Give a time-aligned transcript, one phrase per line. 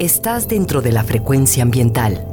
[0.00, 2.26] Estás dentro de la frecuencia ambiental.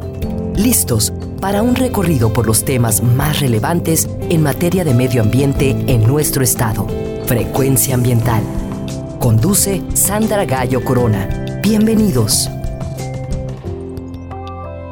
[0.56, 6.01] Listos para un recorrido por los temas más relevantes en materia de medio ambiente en
[6.07, 6.87] nuestro estado.
[7.27, 8.41] Frecuencia ambiental.
[9.19, 11.59] Conduce Sandra Gallo Corona.
[11.61, 12.49] Bienvenidos.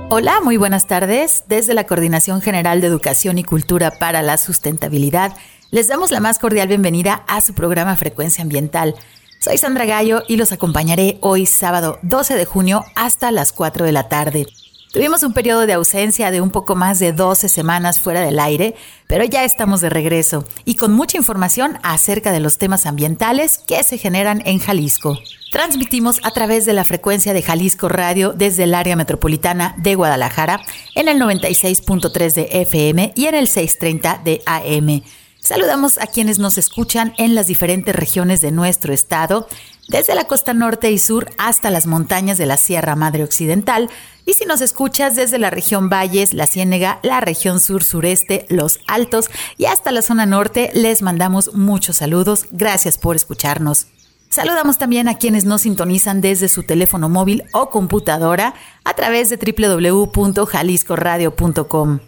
[0.10, 1.46] Hola, muy buenas tardes.
[1.48, 5.36] Desde la Coordinación General de Educación y Cultura para la Sustentabilidad,
[5.72, 8.94] les damos la más cordial bienvenida a su programa Frecuencia Ambiental.
[9.42, 13.94] Soy Sandra Gallo y los acompañaré hoy sábado 12 de junio hasta las 4 de
[13.94, 14.46] la tarde.
[14.92, 18.76] Tuvimos un periodo de ausencia de un poco más de 12 semanas fuera del aire,
[19.08, 23.82] pero ya estamos de regreso y con mucha información acerca de los temas ambientales que
[23.84, 25.18] se generan en Jalisco.
[25.54, 30.60] Transmitimos a través de la frecuencia de Jalisco Radio desde el área metropolitana de Guadalajara
[30.96, 35.02] en el 96.3 de FM y en el 630 de AM.
[35.50, 39.48] Saludamos a quienes nos escuchan en las diferentes regiones de nuestro estado,
[39.88, 43.90] desde la costa norte y sur hasta las montañas de la Sierra Madre Occidental,
[44.28, 49.32] y si nos escuchas desde la región Valles, la Ciénega, la región sur-sureste, los Altos
[49.58, 52.46] y hasta la zona norte, les mandamos muchos saludos.
[52.52, 53.88] Gracias por escucharnos.
[54.30, 59.38] Saludamos también a quienes nos sintonizan desde su teléfono móvil o computadora a través de
[59.38, 62.00] www.jaliscoradio.com.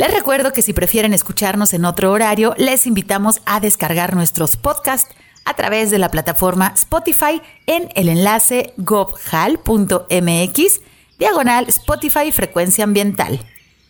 [0.00, 5.14] Les recuerdo que si prefieren escucharnos en otro horario, les invitamos a descargar nuestros podcasts
[5.44, 10.10] a través de la plataforma Spotify en el enlace gobhal.mx
[11.18, 13.40] diagonal Spotify Frecuencia Ambiental.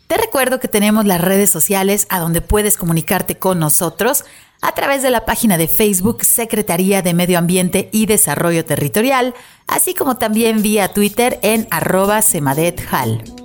[0.08, 4.24] Te recuerdo que tenemos las redes sociales a donde puedes comunicarte con nosotros
[4.62, 9.32] a través de la página de Facebook Secretaría de Medio Ambiente y Desarrollo Territorial,
[9.68, 13.39] así como también vía Twitter en arroba semadethal.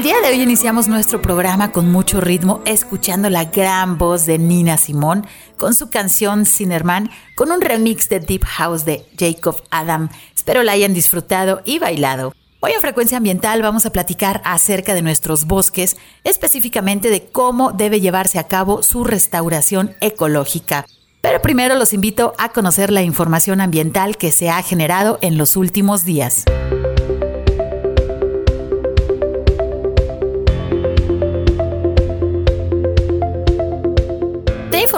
[0.00, 4.78] Día de hoy iniciamos nuestro programa con mucho ritmo, escuchando la gran voz de Nina
[4.78, 5.26] Simón
[5.58, 10.08] con su canción Sinnerman, con un remix de Deep House de Jacob Adam.
[10.34, 12.32] Espero la hayan disfrutado y bailado.
[12.60, 18.00] Hoy en Frecuencia Ambiental vamos a platicar acerca de nuestros bosques, específicamente de cómo debe
[18.00, 20.86] llevarse a cabo su restauración ecológica.
[21.20, 25.54] Pero primero los invito a conocer la información ambiental que se ha generado en los
[25.54, 26.44] últimos días.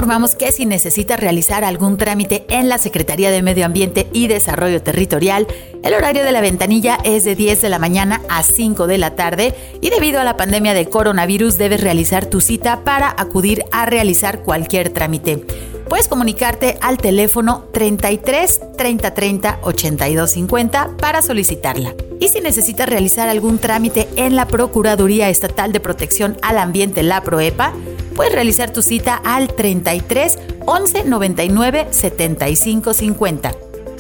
[0.05, 4.83] Informamos que si necesita realizar algún trámite en la Secretaría de Medio Ambiente y Desarrollo
[4.83, 5.47] Territorial,
[5.83, 9.17] el horario de la ventanilla es de 10 de la mañana a 5 de la
[9.17, 13.87] tarde y debido a la pandemia de coronavirus debes realizar tu cita para acudir a
[13.87, 15.43] realizar cualquier trámite.
[15.89, 21.95] Puedes comunicarte al teléfono 33 30 30 82 50 para solicitarla.
[22.21, 27.23] Y si necesitas realizar algún trámite en la Procuraduría Estatal de Protección al Ambiente, la
[27.23, 27.73] PROEPA,
[28.15, 33.53] puedes realizar tu cita al 33 11 99 75 50.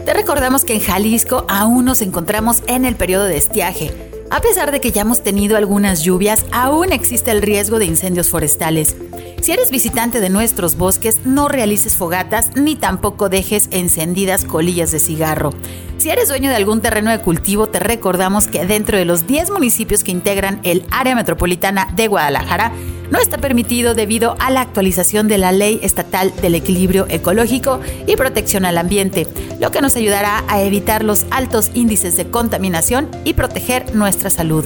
[0.05, 4.12] Te recordamos que en Jalisco aún nos encontramos en el periodo de estiaje.
[4.33, 8.31] A pesar de que ya hemos tenido algunas lluvias, aún existe el riesgo de incendios
[8.31, 8.95] forestales.
[9.39, 14.97] Si eres visitante de nuestros bosques, no realices fogatas ni tampoco dejes encendidas colillas de
[14.97, 15.51] cigarro.
[15.99, 19.51] Si eres dueño de algún terreno de cultivo, te recordamos que dentro de los 10
[19.51, 22.71] municipios que integran el área metropolitana de Guadalajara,
[23.11, 28.15] no está permitido debido a la actualización de la Ley Estatal del Equilibrio Ecológico y
[28.15, 29.27] Protección al Ambiente,
[29.59, 34.65] lo que nos ayudará a evitar los altos índices de contaminación y proteger nuestra salud.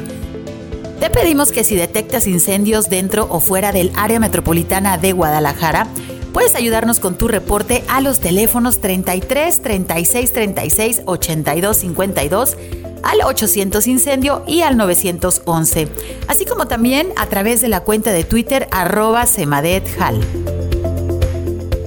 [0.99, 5.87] Te pedimos que si detectas incendios dentro o fuera del área metropolitana de Guadalajara,
[6.37, 12.57] puedes ayudarnos con tu reporte a los teléfonos 33 36 36 82 52
[13.01, 15.87] al 800 Incendio y al 911,
[16.27, 20.21] así como también a través de la cuenta de Twitter arroba semadethal.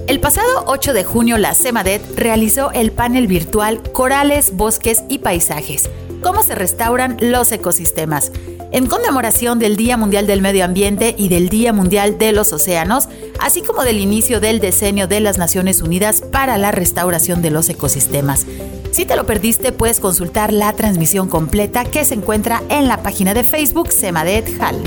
[0.08, 5.88] El pasado 8 de junio la CEMADET realizó el panel virtual Corales, Bosques y Paisajes,
[6.22, 8.32] cómo se restauran los ecosistemas,
[8.72, 13.08] en conmemoración del Día Mundial del Medio Ambiente y del Día Mundial de los Océanos,
[13.40, 17.68] así como del inicio del decenio de las Naciones Unidas para la restauración de los
[17.68, 18.46] ecosistemas.
[18.92, 23.34] Si te lo perdiste, puedes consultar la transmisión completa que se encuentra en la página
[23.34, 24.80] de Facebook Semadet Hall.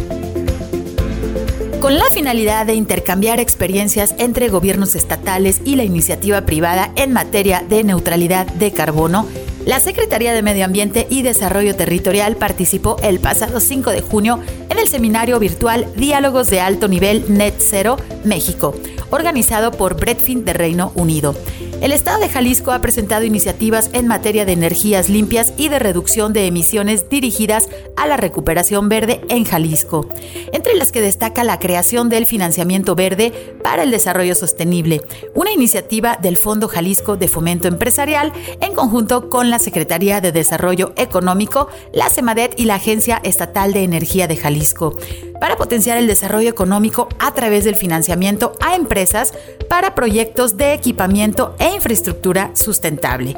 [1.79, 7.61] Con la finalidad de intercambiar experiencias entre gobiernos estatales y la iniciativa privada en materia
[7.67, 9.27] de neutralidad de carbono,
[9.65, 14.39] la Secretaría de Medio Ambiente y Desarrollo Territorial participó el pasado 5 de junio
[14.69, 18.75] en el seminario virtual Diálogos de Alto Nivel Net Zero México,
[19.09, 21.35] organizado por Bredfin de Reino Unido.
[21.83, 26.31] El Estado de Jalisco ha presentado iniciativas en materia de energías limpias y de reducción
[26.31, 30.07] de emisiones dirigidas a la recuperación verde en Jalisco,
[30.53, 33.33] entre las que destaca la creación del financiamiento verde
[33.65, 35.01] para el desarrollo sostenible,
[35.35, 38.31] una iniciativa del Fondo Jalisco de Fomento Empresarial
[38.61, 43.83] en conjunto con la Secretaría de Desarrollo Económico, la CEMADET y la Agencia Estatal de
[43.83, 44.97] Energía de Jalisco
[45.43, 49.33] para potenciar el desarrollo económico a través del financiamiento a empresas
[49.67, 53.35] para proyectos de equipamiento e infraestructura sustentable.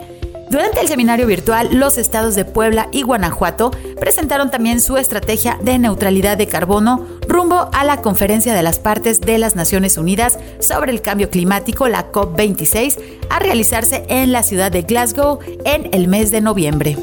[0.52, 5.80] Durante el seminario virtual, los estados de Puebla y Guanajuato presentaron también su estrategia de
[5.80, 10.92] neutralidad de carbono rumbo a la Conferencia de las Partes de las Naciones Unidas sobre
[10.92, 13.00] el Cambio Climático, la COP26,
[13.32, 16.98] a realizarse en la ciudad de Glasgow en el mes de noviembre.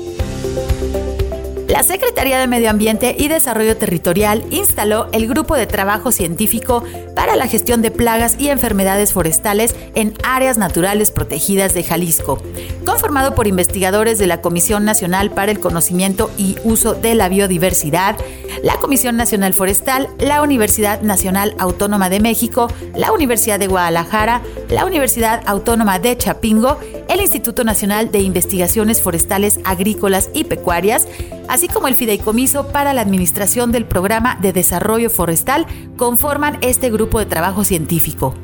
[1.72, 6.84] La Secretaría de Medio Ambiente y Desarrollo Territorial instaló el Grupo de Trabajo Científico
[7.16, 12.42] para la Gestión de Plagas y Enfermedades Forestales en Áreas Naturales Protegidas de Jalisco,
[12.84, 18.18] conformado por investigadores de la Comisión Nacional para el Conocimiento y Uso de la Biodiversidad,
[18.62, 24.84] la Comisión Nacional Forestal, la Universidad Nacional Autónoma de México, la Universidad de Guadalajara, la
[24.84, 31.08] Universidad Autónoma de Chapingo, el Instituto Nacional de Investigaciones Forestales Agrícolas y Pecuarias,
[31.48, 37.18] así como el Fideicomiso para la Administración del Programa de Desarrollo Forestal, conforman este grupo
[37.18, 38.34] de trabajo científico.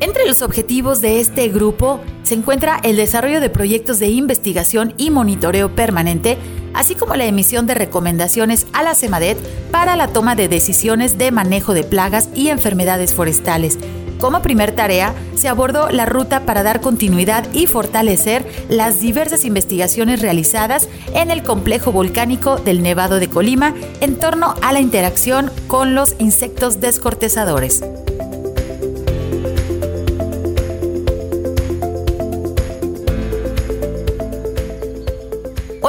[0.00, 5.10] Entre los objetivos de este grupo se encuentra el desarrollo de proyectos de investigación y
[5.10, 6.38] monitoreo permanente,
[6.72, 9.36] así como la emisión de recomendaciones a la CEMADET
[9.70, 13.78] para la toma de decisiones de manejo de plagas y enfermedades forestales,
[14.20, 20.20] como primer tarea, se abordó la ruta para dar continuidad y fortalecer las diversas investigaciones
[20.20, 25.94] realizadas en el complejo volcánico del Nevado de Colima en torno a la interacción con
[25.94, 27.82] los insectos descortezadores.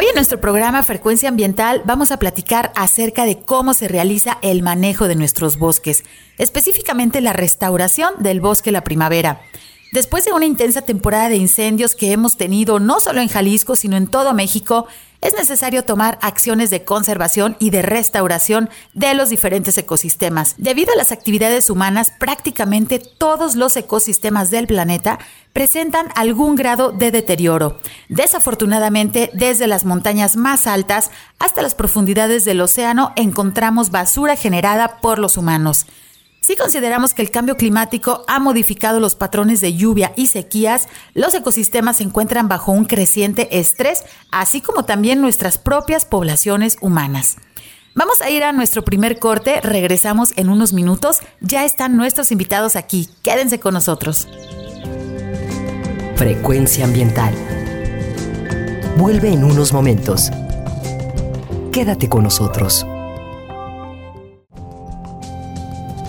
[0.01, 4.63] Hoy en nuestro programa Frecuencia Ambiental vamos a platicar acerca de cómo se realiza el
[4.63, 6.03] manejo de nuestros bosques,
[6.39, 9.43] específicamente la restauración del bosque la primavera.
[9.91, 13.95] Después de una intensa temporada de incendios que hemos tenido no solo en Jalisco, sino
[13.95, 14.87] en todo México,
[15.21, 20.55] es necesario tomar acciones de conservación y de restauración de los diferentes ecosistemas.
[20.57, 25.19] Debido a las actividades humanas, prácticamente todos los ecosistemas del planeta
[25.53, 27.79] presentan algún grado de deterioro.
[28.09, 35.19] Desafortunadamente, desde las montañas más altas hasta las profundidades del océano encontramos basura generada por
[35.19, 35.85] los humanos.
[36.43, 41.35] Si consideramos que el cambio climático ha modificado los patrones de lluvia y sequías, los
[41.35, 47.37] ecosistemas se encuentran bajo un creciente estrés, así como también nuestras propias poblaciones humanas.
[47.93, 52.75] Vamos a ir a nuestro primer corte, regresamos en unos minutos, ya están nuestros invitados
[52.75, 54.27] aquí, quédense con nosotros.
[56.15, 57.35] Frecuencia ambiental.
[58.97, 60.31] Vuelve en unos momentos.
[61.71, 62.83] Quédate con nosotros.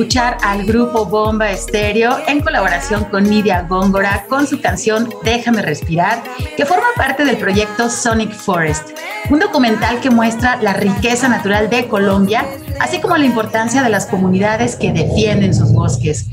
[0.00, 6.22] Escuchar al grupo Bomba Estéreo en colaboración con Nidia Góngora con su canción Déjame Respirar,
[6.56, 8.90] que forma parte del proyecto Sonic Forest,
[9.30, 12.44] un documental que muestra la riqueza natural de Colombia,
[12.78, 16.26] así como la importancia de las comunidades que defienden sus bosques.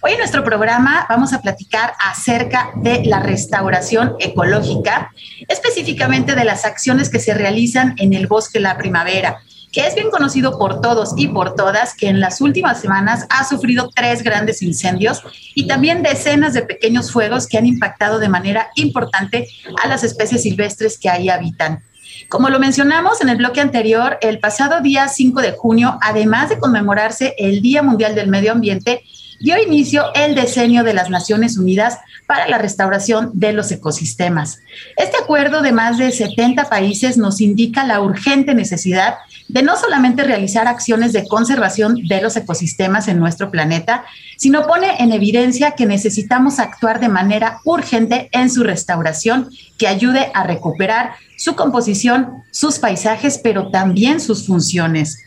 [0.00, 5.12] Hoy en nuestro programa vamos a platicar acerca de la restauración ecológica,
[5.46, 9.40] específicamente de las acciones que se realizan en el bosque la primavera
[9.74, 13.44] que es bien conocido por todos y por todas, que en las últimas semanas ha
[13.44, 15.20] sufrido tres grandes incendios
[15.54, 19.48] y también decenas de pequeños fuegos que han impactado de manera importante
[19.82, 21.82] a las especies silvestres que ahí habitan.
[22.28, 26.58] Como lo mencionamos en el bloque anterior, el pasado día 5 de junio, además de
[26.58, 29.02] conmemorarse el Día Mundial del Medio Ambiente,
[29.40, 34.60] dio inicio el diseño de las Naciones Unidas para la restauración de los ecosistemas.
[34.96, 39.16] Este acuerdo de más de 70 países nos indica la urgente necesidad
[39.54, 44.04] de no solamente realizar acciones de conservación de los ecosistemas en nuestro planeta,
[44.36, 50.32] sino pone en evidencia que necesitamos actuar de manera urgente en su restauración que ayude
[50.34, 55.20] a recuperar su composición, sus paisajes, pero también sus funciones.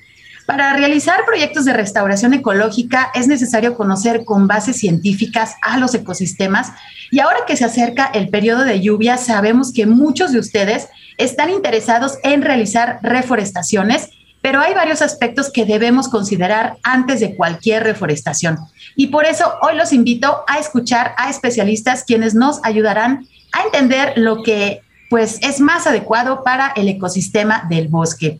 [0.45, 6.73] Para realizar proyectos de restauración ecológica es necesario conocer con bases científicas a los ecosistemas
[7.11, 11.49] y ahora que se acerca el periodo de lluvia sabemos que muchos de ustedes están
[11.49, 14.09] interesados en realizar reforestaciones
[14.41, 18.57] pero hay varios aspectos que debemos considerar antes de cualquier reforestación.
[18.95, 24.13] Y por eso hoy los invito a escuchar a especialistas quienes nos ayudarán a entender
[24.15, 28.39] lo que pues es más adecuado para el ecosistema del bosque.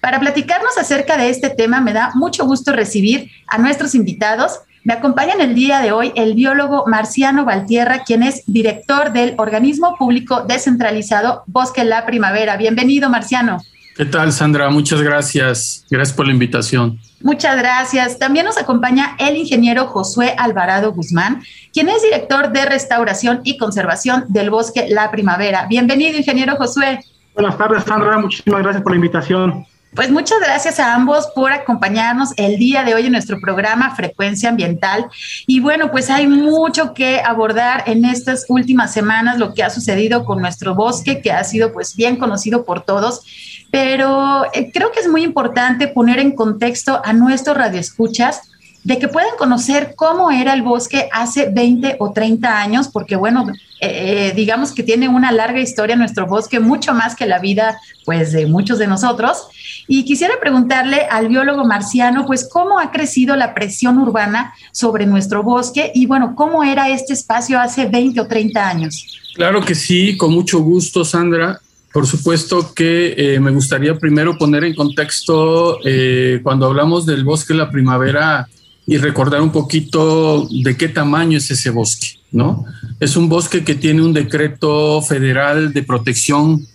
[0.00, 4.60] Para platicarnos acerca de este tema, me da mucho gusto recibir a nuestros invitados.
[4.84, 9.34] Me acompaña en el día de hoy el biólogo Marciano Valtierra, quien es director del
[9.38, 12.56] organismo público descentralizado Bosque La Primavera.
[12.56, 13.60] Bienvenido, Marciano.
[13.98, 14.70] ¿Qué tal, Sandra?
[14.70, 15.84] Muchas gracias.
[15.90, 17.00] Gracias por la invitación.
[17.20, 18.16] Muchas gracias.
[18.16, 24.26] También nos acompaña el ingeniero Josué Alvarado Guzmán, quien es director de restauración y conservación
[24.28, 25.66] del bosque La Primavera.
[25.68, 27.00] Bienvenido, ingeniero Josué.
[27.34, 28.18] Buenas tardes, Sandra.
[28.18, 29.66] Muchísimas gracias por la invitación.
[29.94, 34.50] Pues muchas gracias a ambos por acompañarnos el día de hoy en nuestro programa Frecuencia
[34.50, 35.06] Ambiental.
[35.46, 40.24] Y bueno, pues hay mucho que abordar en estas últimas semanas, lo que ha sucedido
[40.24, 43.22] con nuestro bosque, que ha sido pues bien conocido por todos
[43.70, 48.42] pero eh, creo que es muy importante poner en contexto a nuestros radioescuchas
[48.84, 53.46] de que puedan conocer cómo era el bosque hace 20 o 30 años, porque bueno,
[53.80, 57.78] eh, eh, digamos que tiene una larga historia nuestro bosque, mucho más que la vida
[58.06, 59.48] pues de muchos de nosotros.
[59.88, 65.42] Y quisiera preguntarle al biólogo marciano, pues cómo ha crecido la presión urbana sobre nuestro
[65.42, 69.06] bosque y bueno, cómo era este espacio hace 20 o 30 años.
[69.34, 71.60] Claro que sí, con mucho gusto, Sandra.
[71.92, 77.54] Por supuesto que eh, me gustaría primero poner en contexto eh, cuando hablamos del bosque
[77.54, 78.46] de la primavera
[78.86, 82.64] y recordar un poquito de qué tamaño es ese bosque, ¿no?
[83.00, 86.66] Es un bosque que tiene un decreto federal de protección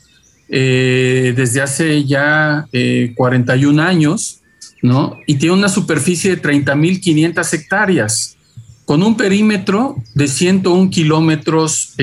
[0.50, 2.68] eh, desde hace ya
[3.16, 4.42] 41 años,
[4.82, 5.20] ¿no?
[5.28, 8.38] Y tiene una superficie de 30.500 hectáreas,
[8.86, 11.94] con un perímetro de 101 kilómetros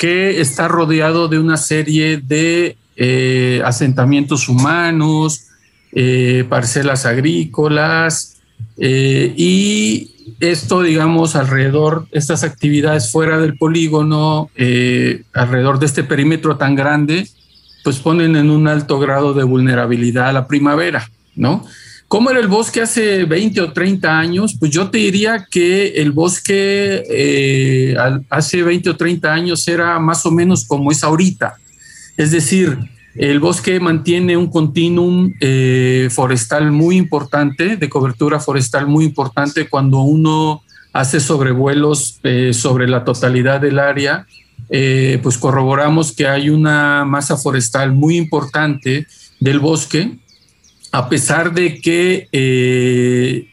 [0.00, 5.48] que está rodeado de una serie de eh, asentamientos humanos,
[5.92, 8.40] eh, parcelas agrícolas
[8.78, 14.48] eh, y esto, digamos, alrededor, estas actividades fuera del polígono,
[15.34, 17.28] alrededor de este perímetro tan grande,
[17.84, 21.66] pues ponen en un alto grado de vulnerabilidad a la primavera, ¿no?
[22.10, 24.56] ¿Cómo era el bosque hace 20 o 30 años?
[24.58, 27.94] Pues yo te diría que el bosque eh,
[28.28, 31.54] hace 20 o 30 años era más o menos como es ahorita.
[32.16, 32.76] Es decir,
[33.14, 40.00] el bosque mantiene un continuum eh, forestal muy importante, de cobertura forestal muy importante cuando
[40.00, 44.26] uno hace sobrevuelos eh, sobre la totalidad del área,
[45.22, 49.06] pues corroboramos que hay una masa forestal muy importante
[49.38, 50.18] del bosque
[50.92, 53.48] a pesar de que eh,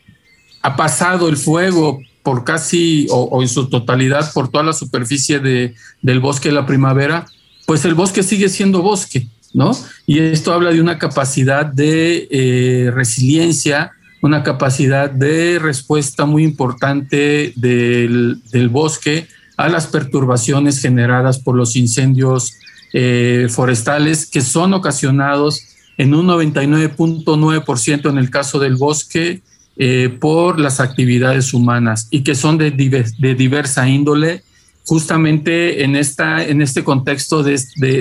[0.62, 5.76] ha pasado el fuego por casi o, en su totalidad por toda la superficie de,
[6.02, 7.26] del bosque de la primavera,
[7.66, 9.72] pues el bosque sigue siendo bosque, ¿no?
[10.06, 17.54] Y esto habla de una capacidad de eh, resiliencia, una capacidad de respuesta muy importante
[17.56, 22.56] del, bosque a las perturbaciones generadas por los incendios
[22.94, 29.42] eh, forestales que son ocasionados en un 99.9% en el caso del bosque
[29.78, 34.44] eh, por las actividades humanas y que son de, de, diversa índole,
[34.86, 37.60] justamente en, esta, en este contexto de,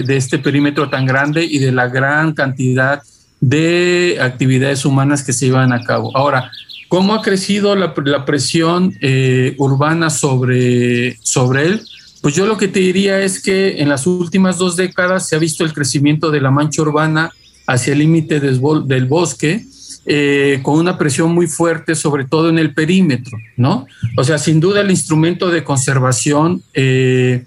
[0.09, 3.02] este perímetro tan grande y de la gran cantidad
[3.40, 6.16] de actividades humanas que se llevan a cabo.
[6.16, 6.50] Ahora,
[6.88, 11.82] ¿cómo ha crecido la, la presión eh, urbana sobre, sobre él?
[12.22, 15.38] Pues yo lo que te diría es que en las últimas dos décadas se ha
[15.38, 17.32] visto el crecimiento de la mancha urbana
[17.66, 19.64] hacia el límite del bosque,
[20.09, 23.87] eh, con una presión muy fuerte, sobre todo en el perímetro, ¿no?
[24.16, 27.44] O sea, sin duda el instrumento de conservación, eh,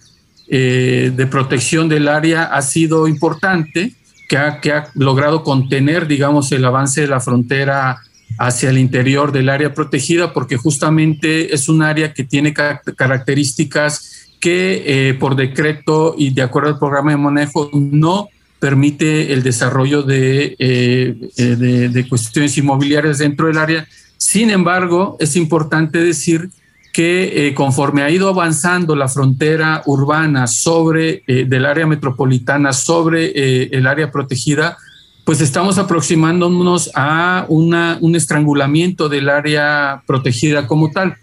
[0.49, 3.93] eh, de protección del área ha sido importante,
[4.27, 7.99] que ha, que ha logrado contener, digamos, el avance de la frontera
[8.37, 15.17] hacia el interior del área protegida, porque justamente es un área que tiene características que
[15.19, 18.29] por decreto y de acuerdo al programa de manejo no
[18.59, 23.87] permite el desarrollo eh, de, de, cuestiones inmobiliarias dentro del área.
[24.17, 26.49] Sin embargo, es importante decir
[26.91, 33.31] que eh, conforme ha ido avanzando la frontera urbana sobre eh, del área metropolitana sobre
[33.75, 34.77] el área protegida,
[35.23, 41.15] pues estamos aproximándonos a una, un estrangulamiento del área protegida como tal,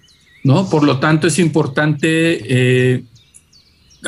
[0.45, 0.71] ¿no?
[0.71, 3.05] Por lo tanto, es importante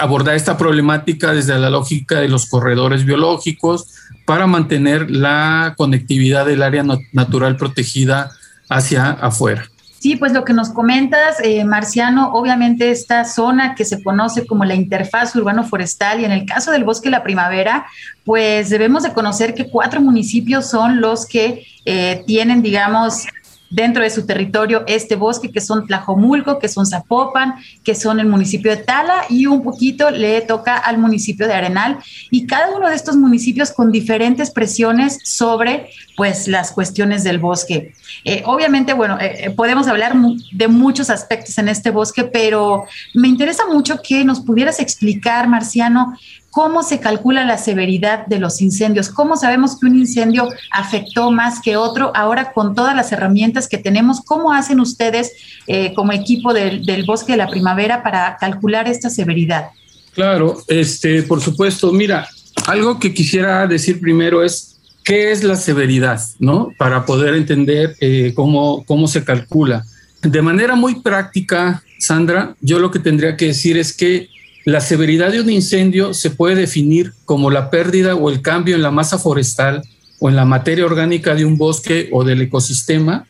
[0.00, 6.62] abordar esta problemática desde la lógica de los corredores biológicos para mantener la conectividad del
[6.62, 8.30] área natural protegida
[8.68, 9.68] hacia afuera.
[9.98, 14.64] Sí, pues lo que nos comentas, eh, Marciano, obviamente esta zona que se conoce como
[14.64, 17.84] la interfaz urbano-forestal y en el caso del bosque La Primavera,
[18.24, 23.26] pues debemos de conocer que cuatro municipios son los que eh, tienen, digamos,
[23.70, 27.54] dentro de su territorio este bosque, que son Tlajomulco, que son Zapopan,
[27.85, 31.98] que son el municipio de Tala y un poquito le toca al municipio de Arenal.
[32.31, 37.92] Y cada uno de estos municipios con diferentes presiones sobre pues las cuestiones del bosque.
[38.24, 40.14] Eh, obviamente, bueno, eh, eh, podemos hablar
[40.52, 46.18] de muchos aspectos en este bosque, pero me interesa mucho que nos pudieras explicar, Marciano,
[46.50, 49.11] ¿Cómo se calcula la severidad de los incendios?
[49.11, 52.11] ¿Cómo sabemos que un incendio afectó más que otro?
[52.14, 55.32] Ahora con todas las herramientas que tenemos, ¿cómo hacen ustedes
[55.66, 59.66] eh, como equipo del, Bosque de la Primavera para calcular esta severidad?
[60.14, 61.92] Claro, este, por supuesto.
[61.92, 62.26] Mira,
[62.66, 66.72] algo que quisiera decir primero es qué es la severidad, ¿no?
[66.78, 69.84] Para poder entender eh, cómo, cómo se calcula.
[70.22, 74.28] De manera muy práctica, Sandra, yo lo que tendría que decir es que
[74.68, 78.83] la severidad de un incendio se puede definir como la pérdida o el cambio en
[78.83, 79.81] la masa forestal
[80.20, 83.26] o en la materia orgánica de un bosque o del ecosistema,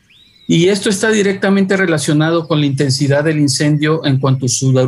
[0.49, 4.47] y esto está directamente relacionado con la intensidad del incendio en cuanto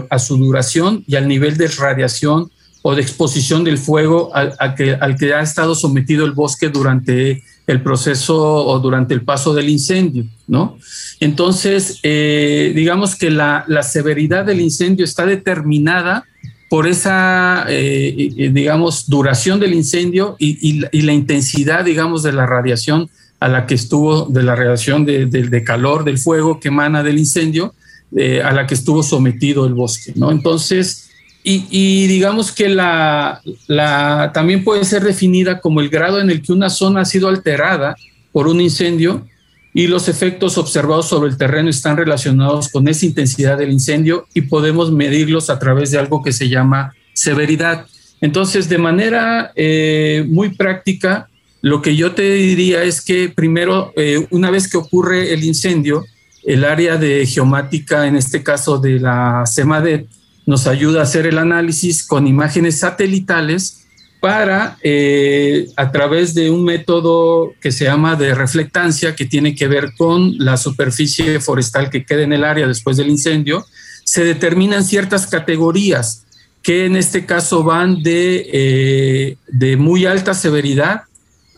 [0.09, 4.95] a su, duración y al nivel de radiación o de exposición del fuego al, que,
[4.95, 9.69] al que ha estado sometido el bosque durante el proceso o durante el paso del
[9.69, 10.77] incendio, ¿no?
[11.21, 16.25] Entonces, eh, digamos que la, la, severidad del incendio está determinada
[16.71, 23.09] por esa, eh, eh, digamos, duración del incendio y, la intensidad, digamos, de la radiación
[23.41, 27.73] a la que estuvo, de la radiación de, calor del fuego que emana del incendio,
[28.15, 30.31] eh, a la que estuvo sometido el bosque, ¿no?
[30.31, 31.09] Entonces,
[31.43, 36.53] y, digamos que la, la, también puede ser definida como el grado en el que
[36.53, 37.97] una zona ha sido alterada
[38.31, 39.27] por un incendio
[39.73, 44.41] y los efectos observados sobre el terreno están relacionados con esa intensidad del incendio y
[44.41, 47.85] podemos medirlos a través de algo que se llama severidad.
[48.19, 51.29] Entonces, de manera eh, muy práctica,
[51.61, 56.03] lo que yo te diría es que primero, eh, una vez que ocurre el incendio,
[56.43, 60.07] el área de geomática, en este caso de la CEMADET,
[60.45, 63.80] nos ayuda a hacer el análisis con imágenes satelitales
[64.21, 69.67] para, eh, a través de un método que se llama de reflectancia, que tiene que
[69.67, 73.65] ver con la superficie forestal que queda en el área después del incendio,
[74.05, 76.23] se determinan ciertas categorías
[76.61, 81.01] que en este caso van de, eh, de muy alta severidad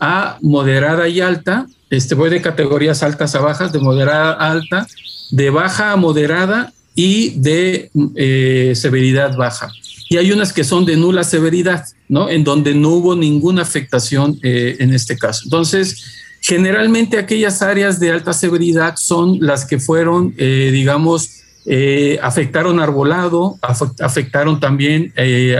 [0.00, 1.66] a moderada y alta.
[1.90, 4.86] Este, voy de categorías altas a bajas, de moderada a alta,
[5.30, 9.70] de baja a moderada y de eh, severidad baja
[10.14, 12.30] y hay unas que son de nula severidad, ¿no?
[12.30, 15.40] En donde no hubo ninguna afectación eh, en este caso.
[15.42, 16.04] Entonces,
[16.40, 23.58] generalmente aquellas áreas de alta severidad son las que fueron, eh, digamos, eh, afectaron arbolado,
[23.98, 25.12] afectaron también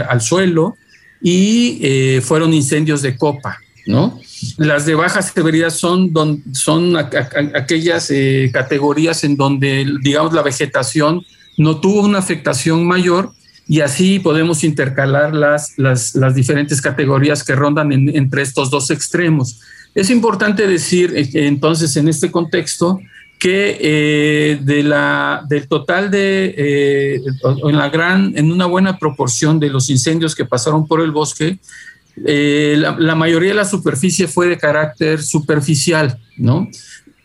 [0.07, 0.77] al suelo
[1.21, 4.21] y fueron incendios de copa, ¿no?
[4.55, 6.13] Las de baja severidad son,
[6.53, 8.09] son aquellas
[8.53, 11.25] categorías en donde, digamos, la vegetación
[11.57, 13.33] no tuvo una afectación mayor,
[13.67, 19.59] y así podemos intercalar las, las, diferentes categorías que rondan entre estos dos extremos.
[19.95, 22.99] Es importante decir eh, entonces en este contexto
[23.39, 27.21] que eh, de la, del total de, eh,
[27.67, 31.57] en, la gran, en una buena proporción de los incendios que pasaron por el bosque,
[32.17, 36.69] la, la, mayoría de la superficie fue de carácter superficial, ¿no?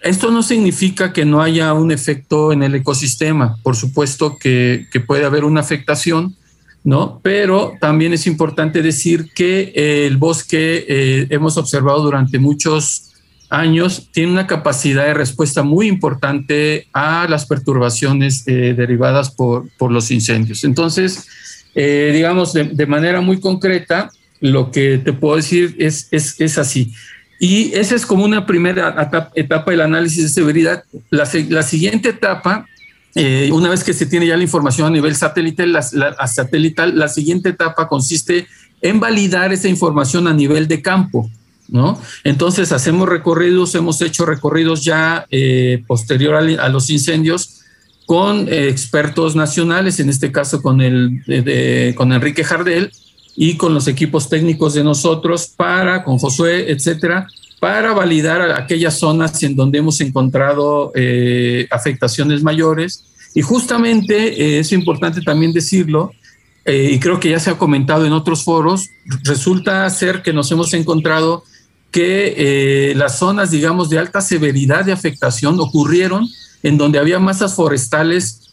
[0.03, 3.59] Esto no significa que no haya un efecto en el ecosistema.
[3.63, 6.37] Por supuesto que, puede haber una afectación,
[6.85, 7.21] ¿no?
[7.23, 13.13] Pero también es importante decir que eh, el bosque, eh, hemos observado durante muchos
[13.51, 20.11] años, tiene una capacidad de respuesta muy importante a las perturbaciones eh, derivadas por, los
[20.11, 20.65] incendios.
[20.65, 21.27] Entonces,
[21.75, 24.11] digamos, de, manera muy concreta,
[24.41, 26.95] lo que te puedo decir es, es, es así.
[27.43, 30.85] Y esa es como una primera etapa del análisis de severidad.
[31.09, 31.25] La,
[31.63, 32.67] siguiente etapa,
[33.15, 37.89] eh, una vez que se tiene ya la información a nivel satelital la, siguiente etapa
[37.89, 38.47] consiste
[38.83, 41.31] en validar esa información a nivel de campo.
[41.69, 41.99] ¿no?
[42.25, 47.63] Entonces hacemos recorridos, hemos hecho recorridos ya eh, posterior a, los incendios
[48.05, 52.93] con eh, expertos nacionales, en este caso con, el, con Enrique Jardel,
[53.37, 57.27] y con los equipos técnicos de nosotros para, con Josué, etcétera,
[57.61, 63.05] para validar aquellas zonas en donde hemos encontrado eh, afectaciones mayores.
[63.35, 66.13] Y justamente eh, es importante también decirlo,
[66.65, 68.89] eh, y creo que ya se ha comentado en otros foros,
[69.25, 71.45] resulta ser que nos hemos encontrado
[71.91, 76.29] que las zonas, digamos, de alta severidad de afectación ocurrieron
[76.63, 78.53] en donde había masas forestales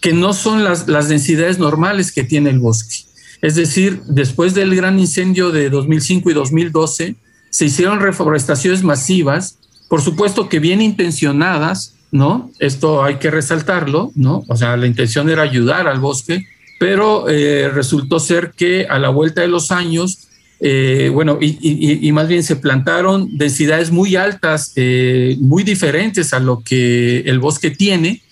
[0.00, 3.11] que no son las, las densidades normales que tiene el bosque.
[3.42, 7.16] Es decir, después del gran incendio de 2005 y 2012,
[7.50, 12.50] se hicieron reforestaciones masivas, por supuesto que bien intencionadas, ¿no?
[12.60, 14.44] Esto hay que resaltarlo, ¿no?
[14.48, 16.46] O sea, la intención era ayudar al bosque,
[16.78, 20.28] pero eh, resultó ser que a la vuelta de los años,
[20.60, 26.62] eh, bueno, y, más bien se plantaron densidades muy altas, eh, muy diferentes a lo
[26.64, 28.22] que el bosque tiene,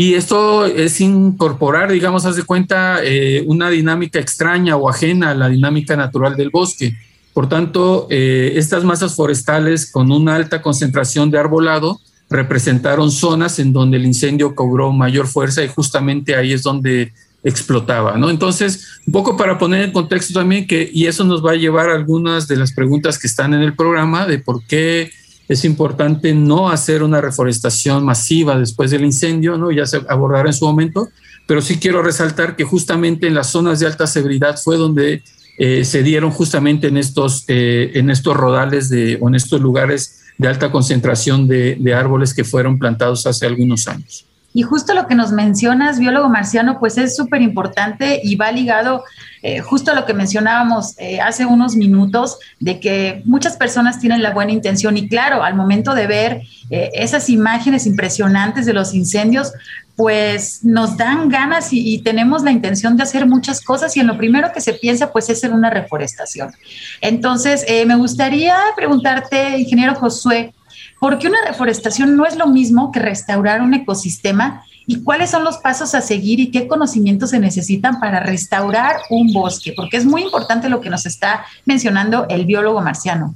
[0.00, 3.00] y esto es incorporar, digamos, haz de cuenta,
[3.46, 6.94] una dinámica extraña o ajena a la dinámica natural del bosque.
[7.38, 13.72] Por tanto, eh, estas masas forestales con una alta concentración de arbolado representaron zonas en
[13.72, 17.12] donde el incendio cobró mayor fuerza y justamente ahí es donde
[17.44, 18.30] explotaba, ¿no?
[18.30, 21.90] Entonces, un poco para poner en contexto también que, y eso nos va a llevar
[21.90, 25.10] a algunas de las preguntas que están en el programa de por qué
[25.48, 29.70] es importante no hacer una reforestación masiva después del incendio, ¿no?
[29.70, 31.08] Ya se abordará en su momento,
[31.46, 35.22] pero sí quiero resaltar que justamente en las zonas de alta severidad fue donde
[35.58, 40.20] eh, se dieron justamente en estos, eh, en estos rodales de, o en estos lugares
[40.38, 44.27] de alta concentración de, árboles que fueron plantados hace algunos años.
[44.54, 49.04] Y justo lo que nos mencionas, biólogo marciano, pues es súper importante y va ligado
[49.42, 54.32] eh, justo a lo que mencionábamos hace unos minutos, de que muchas personas tienen la
[54.32, 59.52] buena intención y claro, al momento de ver esas imágenes impresionantes de los incendios,
[59.98, 64.16] pues nos dan ganas y, tenemos la intención de hacer muchas cosas y en lo
[64.16, 66.52] primero que se piensa pues es en una reforestación.
[67.00, 70.54] Entonces, eh, me gustaría preguntarte, ingeniero Josué,
[71.00, 74.62] ¿por qué una reforestación no es lo mismo que restaurar un ecosistema?
[74.86, 79.32] ¿Y cuáles son los pasos a seguir y qué conocimientos se necesitan para restaurar un
[79.32, 79.74] bosque?
[79.76, 83.34] Porque es muy importante lo que nos está mencionando el biólogo marciano.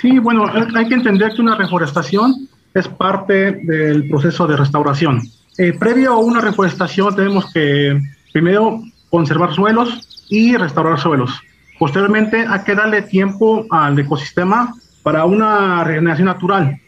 [0.00, 5.22] Sí, bueno, hay que entender que una reforestación es parte del proceso de restauración.
[5.56, 8.00] Eh, previo a una reforestación tenemos que
[8.32, 11.30] primero conservar suelos y restaurar suelos.
[11.78, 16.80] Posteriormente hay que darle tiempo al ecosistema para una regeneración natural.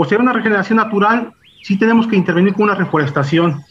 [0.00, 3.62] Posterior a una regeneración natural, sí tenemos que intervenir con una reforestación,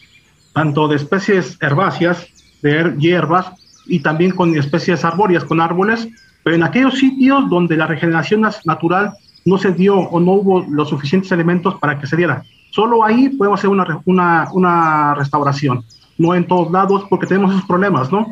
[0.54, 2.28] tanto de especies herbáceas,
[2.62, 3.52] de hierbas,
[3.88, 6.08] y también con especies arbóreas, con árboles,
[6.44, 9.14] pero en aquellos sitios donde la regeneración natural
[9.44, 12.44] no se dio o no hubo los suficientes elementos para que se diera.
[12.70, 15.84] Solo ahí podemos hacer una, una, una restauración,
[16.20, 18.28] no en todos lados porque tenemos esos problemas, ¿no?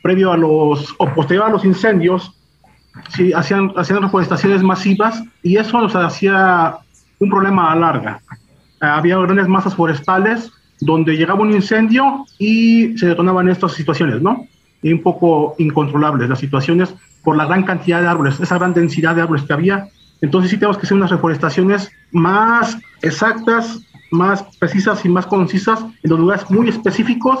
[0.00, 2.38] Previo a los, o posterior a los incendios,
[3.08, 6.78] sí, hacían, hacían reforestaciones masivas y eso nos hacía
[7.22, 8.20] un problema a larga.
[8.80, 14.46] había grandes masas forestales donde llegaba un incendio y se detonaban estas situaciones, ¿no?
[14.82, 19.14] Y un poco incontrolables las situaciones por la gran cantidad de árboles, esa gran densidad
[19.14, 19.88] de árboles que había.
[20.20, 23.80] Entonces sí tenemos que hacer unas reforestaciones más exactas,
[24.10, 27.38] más precisas y más concisas en los lugares muy específicos,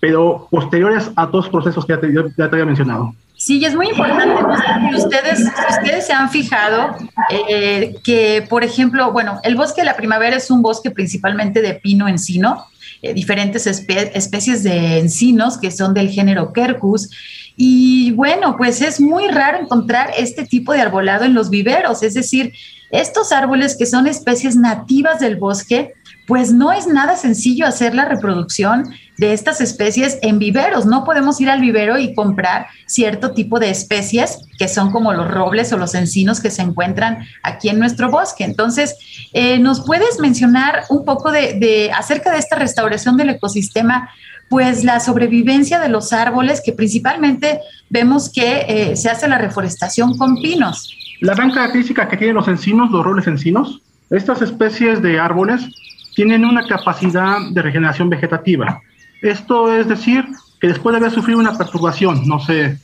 [0.00, 3.14] pero posteriores a todos los procesos que ya te, ya te había mencionado.
[3.44, 6.96] Sí, es muy importante ustedes, ustedes se han fijado
[7.28, 11.74] eh, que, por ejemplo, bueno, el bosque de la primavera es un bosque principalmente de
[11.74, 12.64] pino encino,
[13.02, 17.10] eh, diferentes especies de encinos que son del género Quercus.
[17.54, 22.14] Y bueno, pues es muy raro encontrar este tipo de arbolado en los viveros, es
[22.14, 22.54] decir,
[22.92, 25.92] estos árboles que son especies nativas del bosque,
[26.26, 30.86] pues no es nada sencillo hacer la reproducción de estas especies en viveros.
[30.86, 35.30] No podemos ir al vivero y comprar cierto tipo de especies que son como los
[35.30, 38.44] robles o los encinos que se encuentran aquí en nuestro bosque.
[38.44, 38.96] Entonces,
[39.32, 44.08] eh, ¿nos puedes mencionar un poco de, acerca de esta restauración del ecosistema?
[44.48, 50.16] Pues la sobrevivencia de los árboles, que principalmente vemos que eh, se hace la reforestación
[50.18, 50.90] con pinos.
[51.20, 55.64] La gran característica que tienen los encinos, los robles encinos, estas especies de árboles
[56.14, 58.80] tienen una capacidad de regeneración vegetativa.
[59.22, 60.24] Esto es decir,
[60.60, 62.78] que después de haber sufrido una perturbación, no sé,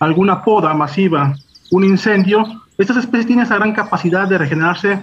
[0.00, 1.34] alguna poda masiva,
[1.70, 2.44] un incendio,
[2.78, 5.02] estas especies tienen esa gran capacidad de regenerarse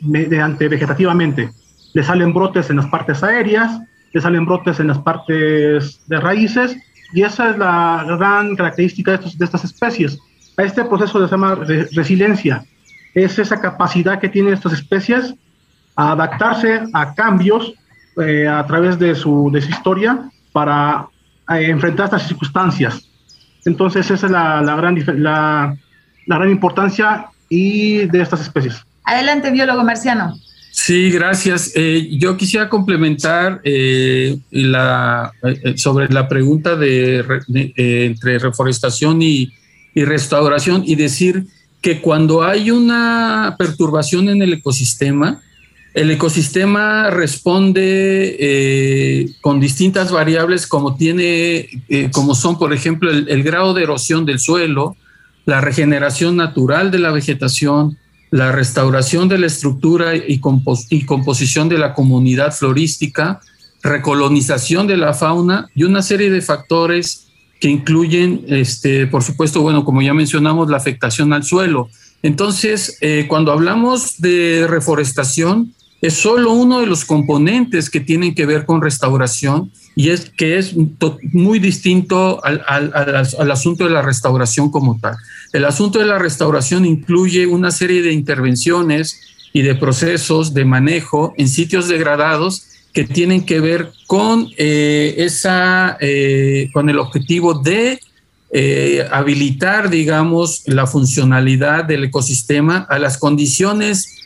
[0.00, 1.50] vegetativamente.
[1.92, 3.80] Le salen brotes en las partes aéreas,
[4.12, 6.76] le salen brotes en las partes de raíces,
[7.12, 10.18] y esa es la gran característica de, estas especies
[10.64, 12.64] este proceso se llama resiliencia.
[13.14, 15.34] Es esa capacidad que tienen estas especies
[16.00, 17.74] a adaptarse a cambios
[18.16, 21.06] eh, a través de su, de su historia para
[21.50, 23.06] eh, enfrentar estas circunstancias.
[23.66, 25.76] Entonces esa es la, la gran, la,
[26.26, 28.82] la, gran importancia y de estas especies.
[29.04, 30.38] Adelante, biólogo marciano.
[30.72, 31.72] Sí, gracias.
[31.74, 33.60] Eh, yo quisiera complementar
[34.50, 35.32] la,
[35.76, 37.22] sobre la pregunta de,
[37.76, 39.52] entre reforestación y,
[39.94, 41.44] y restauración y decir
[41.82, 45.42] que cuando hay una perturbación en el ecosistema,
[45.92, 53.42] el ecosistema responde eh, con distintas variables como tiene, eh, como son, por ejemplo, el,
[53.42, 54.96] grado de erosión del suelo,
[55.46, 57.98] la regeneración natural de la vegetación,
[58.30, 63.40] la restauración de la estructura y, composición de la comunidad florística,
[63.82, 67.26] recolonización de la fauna y una serie de factores
[67.58, 71.88] que incluyen, este, por supuesto, bueno, como ya mencionamos, la afectación al suelo.
[72.22, 78.46] Entonces, eh, cuando hablamos de reforestación, es solo uno de los componentes que tienen que
[78.46, 80.74] ver con restauración y es que es
[81.32, 85.16] muy distinto al, asunto de la restauración como tal.
[85.52, 89.20] El asunto de la restauración incluye una serie de intervenciones
[89.52, 95.96] y de procesos de manejo en sitios degradados que tienen que ver con eh, esa,
[96.00, 98.00] eh, con el objetivo de
[98.52, 104.19] eh, habilitar, digamos, la funcionalidad del ecosistema a las condiciones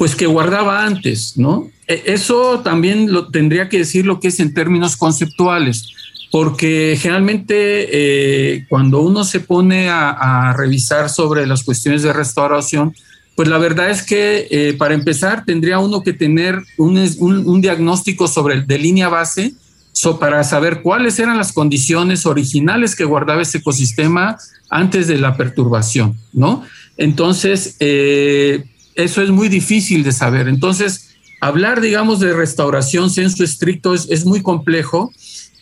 [0.00, 1.70] pues que guardaba antes, ¿no?
[1.86, 5.92] E, eso también lo tendría que decir lo que es en términos conceptuales,
[6.32, 7.54] porque generalmente
[7.92, 12.94] eh, cuando uno se pone a, revisar sobre las cuestiones de restauración,
[13.36, 18.62] pues la verdad es que eh, para empezar tendría uno que tener un, diagnóstico sobre
[18.62, 19.52] de línea base
[20.18, 24.38] para saber cuáles eran las condiciones originales que guardaba ese ecosistema
[24.70, 26.64] antes de la perturbación, ¿no?
[26.96, 28.64] Entonces, eh,
[29.02, 30.48] eso es muy difícil de saber.
[30.48, 31.10] Entonces,
[31.40, 35.12] hablar, digamos, de restauración censo estricto es, muy complejo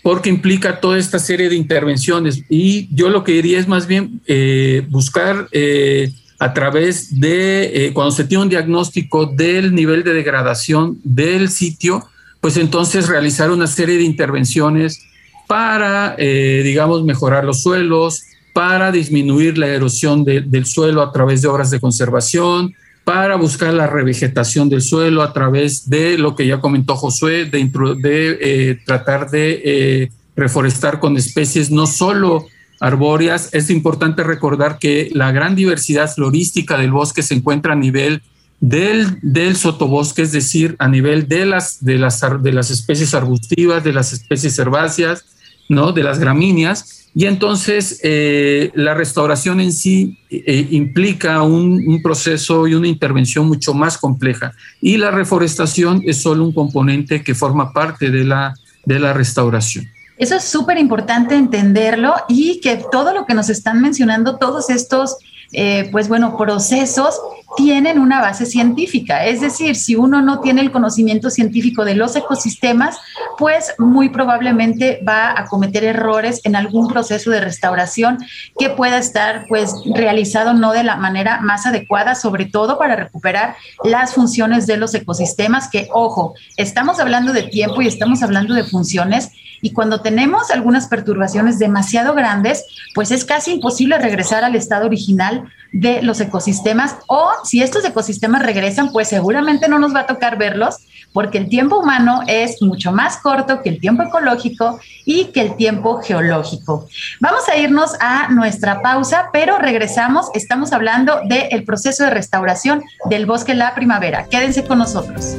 [0.03, 2.43] porque implica toda esta serie de intervenciones.
[2.49, 7.93] Y yo lo que diría es más bien eh, buscar eh, a través de, eh,
[7.93, 12.07] cuando se tiene un diagnóstico del nivel de degradación del sitio,
[12.41, 15.03] pues entonces realizar una serie de intervenciones
[15.49, 18.23] para, digamos, mejorar los suelos,
[18.53, 22.75] para disminuir la erosión del suelo a través de obras de conservación,
[23.09, 27.71] para buscar la revegetación del suelo a través de lo que ya comentó Josué, de,
[28.43, 32.45] eh, tratar de eh, reforestar con especies no solo
[32.81, 33.49] arbóreas.
[33.55, 38.21] Es importante recordar que la gran diversidad florística del bosque se encuentra a nivel
[38.61, 43.85] del, del sotobosque, es decir, a nivel de las, de, las, de las especies arbustivas,
[43.85, 45.25] de las especies herbáceas,
[45.71, 45.93] ¿no?
[45.93, 52.75] de las gramíneas y entonces eh, la restauración en sí eh, implica un, proceso y
[52.75, 54.53] una intervención mucho más compleja.
[54.81, 58.55] Y la reforestación es solo un componente que forma parte de la,
[58.85, 59.89] de la restauración.
[60.17, 65.17] Eso es súper importante entenderlo y que todo lo que nos están mencionando, todos estos
[65.53, 67.21] eh, pues bueno, procesos
[67.57, 69.25] tienen una base científica.
[69.25, 72.99] Es decir, si uno no tiene el conocimiento científico de los ecosistemas,
[73.39, 78.19] pues muy probablemente va a cometer errores en algún proceso de restauración
[78.59, 83.57] que pueda estar pues realizado no de la manera más adecuada, sobre todo para recuperar
[83.83, 88.65] las funciones de los ecosistemas, que ojo, estamos hablando de tiempo y estamos hablando de
[88.65, 89.31] funciones
[89.61, 95.38] y cuando tenemos algunas perturbaciones demasiado grandes, pues es casi imposible regresar al estado original
[95.73, 100.39] de los ecosistemas o si estos ecosistemas regresan, pues seguramente no nos va a tocar
[100.39, 100.77] verlos
[101.13, 105.57] porque el tiempo humano es mucho más corto que el tiempo ecológico y que el
[105.57, 106.87] tiempo geológico.
[107.21, 110.27] Vamos a irnos a nuestra pausa, pero regresamos.
[110.35, 114.27] Estamos hablando del proceso de restauración del bosque la primavera.
[114.31, 115.37] Quédense con nosotros.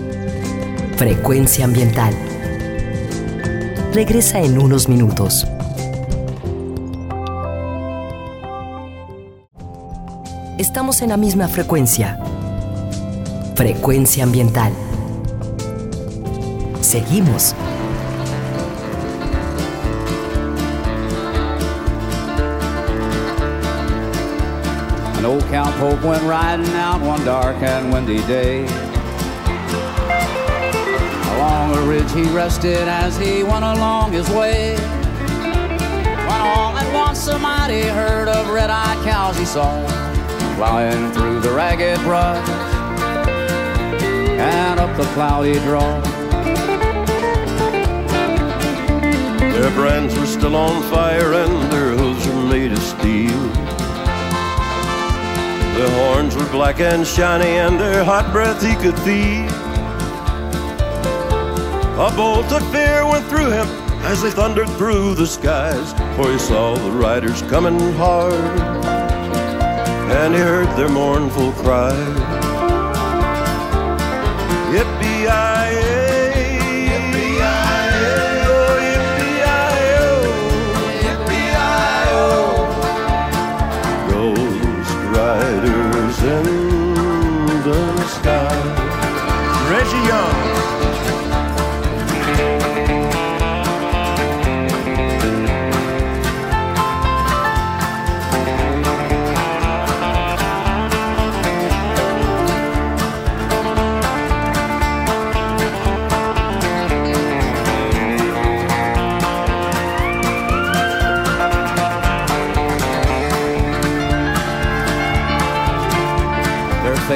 [0.97, 2.13] Frecuencia ambiental
[3.93, 5.47] regresa en unos minutos.
[10.59, 12.19] Estamos en la misma frecuencia.
[13.55, 14.73] Frecuencia ambiental.
[16.81, 17.55] Seguimos.
[25.17, 28.65] An old cowpoke went riding out one dark and windy day.
[31.35, 34.75] Along a ridge he rested as he went along his way.
[34.75, 40.08] When all at once a mighty herd of red-eyed cows he saw,
[40.59, 42.49] plowing through the ragged brush
[44.37, 46.01] and up the cloudy draw.
[49.39, 53.39] Their brands were still on fire and their hooves were made of steel.
[55.77, 59.47] Their horns were black and shiny and their hot breath he could feel.
[62.05, 63.67] A bolt of fear went through him
[64.03, 68.98] as they thundered through the skies, for he saw the riders coming hard,
[70.11, 71.95] and he heard their mournful cry.
[74.73, 75.58] Yippee-yi-yay!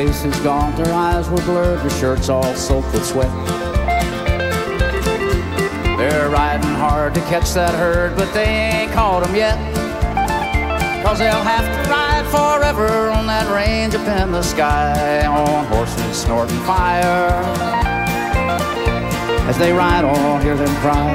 [0.07, 3.31] Faces gaunt, their eyes were blurred, their shirts all soaked with sweat.
[5.97, 9.57] They're riding hard to catch that herd, but they ain't caught 'em yet.
[11.05, 16.17] Cause they'll have to ride forever on that range up in the sky on horses
[16.17, 17.31] snorting fire.
[19.47, 21.11] As they ride on, hear them cry.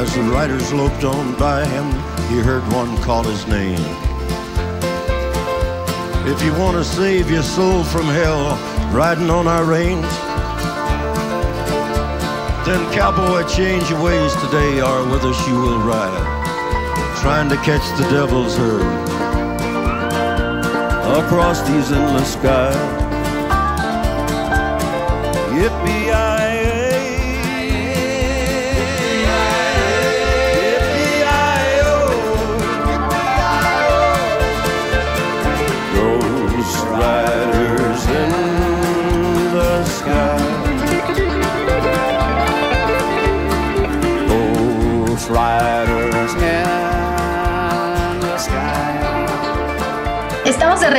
[0.00, 1.86] As the riders loped on by him,
[2.30, 4.07] he heard one call his name.
[6.30, 8.54] If you want to save your soul from hell,
[8.92, 10.04] riding on our range,
[12.66, 14.34] then cowboy, change your ways.
[14.36, 18.82] Today, or with us you will ride, trying to catch the devil's herd.
[21.24, 22.98] Across these endless skies.
[25.58, 26.27] Ghost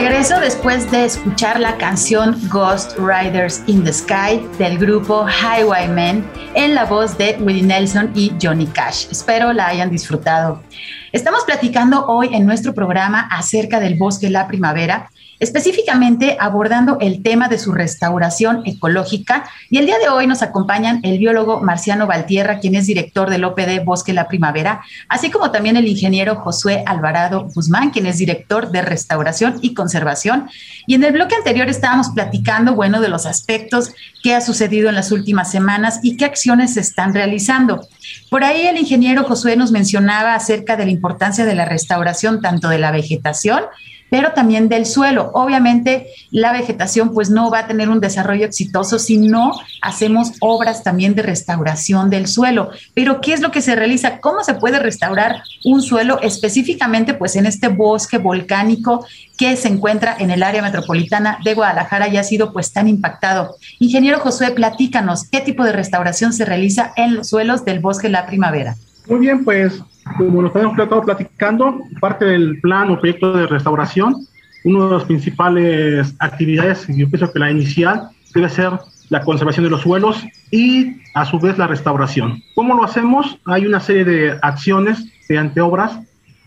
[0.02, 6.74] regreso después de escuchar la canción Ghost Riders in the Sky del grupo Highwaymen en
[6.74, 9.08] la voz de Willie Nelson y Johnny Cash.
[9.12, 10.64] Espero la hayan disfrutado.
[11.12, 15.10] Estamos platicando hoy en nuestro programa acerca del bosque La Primavera,
[15.40, 19.50] específicamente abordando el tema de su restauración ecológica.
[19.70, 23.44] Y el día de hoy nos acompañan el biólogo Marciano Valtierra, quien es director del
[23.44, 28.72] OPD Bosque La Primavera, así como también el ingeniero Josué Alvarado Guzmán, quien es director
[28.72, 30.50] de restauración y conservación.
[30.88, 33.92] Y en el bloque anterior estábamos platicando, bueno, de los aspectos
[34.24, 37.88] que ha sucedido en las últimas semanas y qué acciones se están realizando.
[38.30, 42.70] Por ahí el ingeniero Josué nos mencionaba acerca de la importancia de la restauración tanto
[42.70, 43.64] de la vegetación,
[44.10, 45.32] pero también del suelo.
[45.34, 50.84] Obviamente la vegetación pues no va a tener un desarrollo exitoso si no hacemos obras
[50.84, 52.72] también de restauración del suelo.
[52.93, 54.20] Pero ¿qué es lo que se realiza?
[54.20, 59.05] ¿Cómo se puede restaurar un suelo específicamente pues en este bosque volcánico
[59.38, 63.55] que se encuentra en el área metropolitana de Guadalajara y ha sido pues tan impactado?
[63.80, 68.26] Ingeniero Josué, platícanos, ¿qué tipo de restauración se realiza en los suelos del bosque La
[68.26, 68.76] Primavera?
[69.07, 69.82] Muy bien, pues
[70.18, 74.16] como nos habíamos estado platicando, parte del plan o proyecto de restauración,
[74.64, 78.72] una de las principales actividades, yo pienso que la inicial, debe ser
[79.10, 82.41] la conservación de los suelos y a su vez la restauración.
[82.55, 83.39] ¿Cómo lo hacemos?
[83.45, 85.99] Hay una serie de acciones mediante obras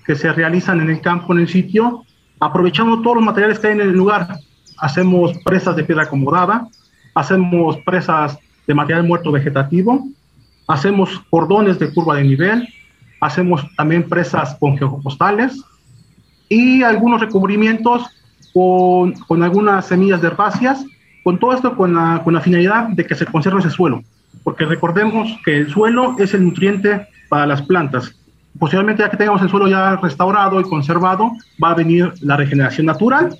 [0.07, 2.05] que se realizan en el campo, en el sitio,
[2.41, 4.37] aprovechando todos los materiales que hay en el lugar.
[4.79, 6.69] Hacemos presas de piedra acomodada,
[7.15, 10.09] hacemos presas de material muerto vegetativo,
[10.69, 12.69] hacemos cordones de curva de nivel,
[13.23, 15.63] hacemos también presas con geopostales
[16.49, 18.03] y algunos recubrimientos
[18.53, 20.85] con, con algunas semillas de herbáceas,
[21.23, 24.03] con todo esto con la, con la finalidad de que se conserve ese suelo,
[24.43, 28.13] porque recordemos que el suelo es el nutriente para las plantas.
[28.59, 31.31] Posiblemente ya que tengamos el suelo ya restaurado y conservado,
[31.63, 33.39] va a venir la regeneración natural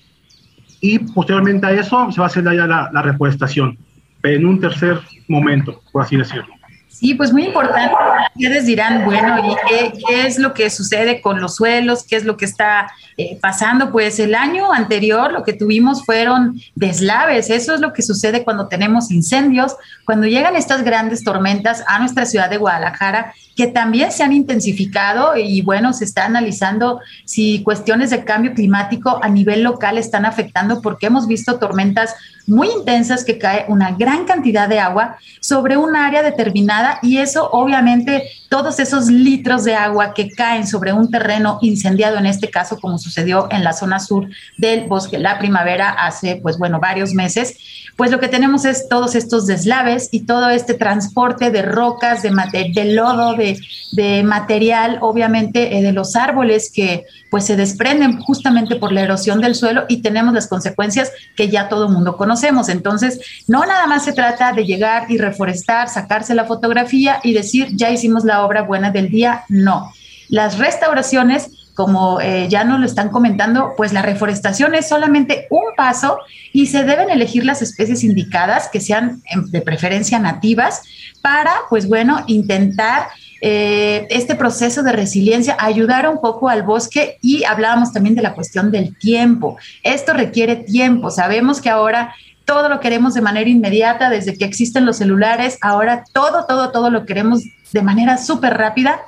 [0.81, 3.77] y posteriormente a eso se va a hacer ya la, la reforestación
[4.23, 6.62] en un tercer momento, por así decirlo.
[6.93, 7.95] Sí, pues muy importante.
[8.37, 12.05] Ustedes dirán, bueno, ¿y qué, qué, es lo que sucede con los suelos?
[12.09, 13.91] ¿Qué es lo que está eh, pasando?
[13.91, 17.51] Pues el año anterior lo que tuvimos fueron deslaves.
[17.51, 19.75] Eso es lo que sucede cuando tenemos incendios,
[20.05, 25.37] cuando llegan estas grandes tormentas a nuestra ciudad de Guadalajara que también se han intensificado
[25.37, 30.81] y bueno, se está analizando si cuestiones de cambio climático a nivel local están afectando
[30.81, 32.15] porque hemos visto tormentas
[32.53, 37.49] muy intensas que cae una gran cantidad de agua sobre un área determinada y eso
[37.51, 42.79] obviamente todos esos litros de agua que caen sobre un terreno incendiado en este caso
[42.79, 44.29] como sucedió en la zona sur
[44.59, 47.57] del bosque la primavera hace pues bueno varios meses
[47.97, 52.85] pues lo que tenemos es todos estos deslaves y todo este transporte de rocas, de,
[52.87, 53.59] lodo, de,
[53.93, 59.41] de, material, obviamente eh, de los árboles que pues se desprenden justamente por la erosión
[59.41, 62.69] del suelo y tenemos las consecuencias que ya todo el mundo conocemos.
[62.69, 67.69] Entonces, no nada más se trata de llegar y reforestar, sacarse la fotografía y decir,
[67.75, 69.93] ya hicimos la obra buena del día, no.
[70.29, 75.63] Las restauraciones como eh, ya nos lo están comentando, pues la reforestación es solamente un
[75.77, 76.19] paso
[76.53, 80.83] y se deben elegir las especies indicadas que sean em, de preferencia nativas
[81.23, 83.09] para, pues bueno, intentar
[83.41, 88.35] eh, este proceso de resiliencia, ayudar un poco al bosque y hablábamos también de la
[88.35, 89.57] cuestión del tiempo.
[89.83, 91.11] Esto requiere tiempo.
[91.11, 92.15] Sabemos que ahora
[92.45, 96.91] todo lo queremos de manera inmediata, desde que existen los celulares, ahora todo, todo, todo
[96.91, 97.43] lo queremos
[97.73, 99.01] de manera súper rápida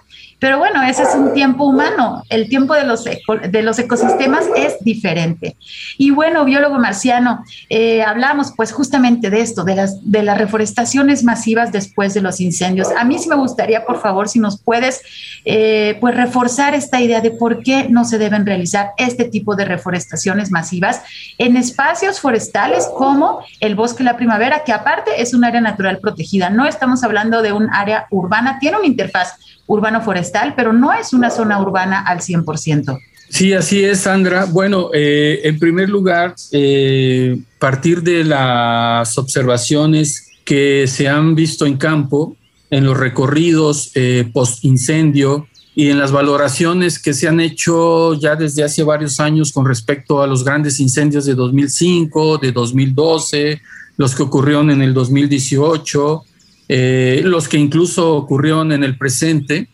[0.44, 2.22] Pero bueno, ese es un tiempo humano.
[2.28, 5.56] El tiempo de los, de los ecosistemas es diferente.
[5.96, 11.24] Y bueno, biólogo marciano, eh, hablamos pues justamente de esto, de las, de las reforestaciones
[11.24, 12.88] masivas después de los incendios.
[12.94, 15.00] A mí sí me gustaría, por favor, si nos puedes
[15.46, 19.64] eh, pues reforzar esta idea de por qué no se deben realizar este tipo de
[19.64, 21.00] reforestaciones masivas
[21.38, 26.50] en espacios forestales como el bosque La Primavera, que aparte es un área natural protegida.
[26.50, 31.30] No estamos hablando de un área urbana, tiene una interfaz urbano-forestal, pero no es una
[31.30, 32.98] zona urbana al 100%.
[33.28, 34.44] Sí, así es, Sandra.
[34.44, 41.76] Bueno, eh, en primer lugar, eh, partir de las observaciones que se han visto en
[41.76, 42.36] campo,
[42.70, 48.62] en los recorridos eh, post-incendio y en las valoraciones que se han hecho ya desde
[48.62, 53.60] hace varios años con respecto a los grandes incendios de 2005, de 2012,
[53.96, 56.24] los que ocurrieron en el 2018,
[56.68, 59.68] eh, los que incluso ocurrieron en el presente.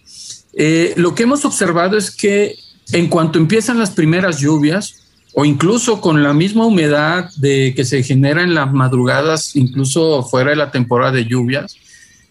[0.55, 2.57] Eh, lo que hemos observado es que
[2.93, 4.97] en cuanto empiezan las primeras lluvias,
[5.33, 10.51] o incluso con la misma humedad de que se genera en las madrugadas, incluso fuera
[10.51, 11.77] de la temporada de lluvias,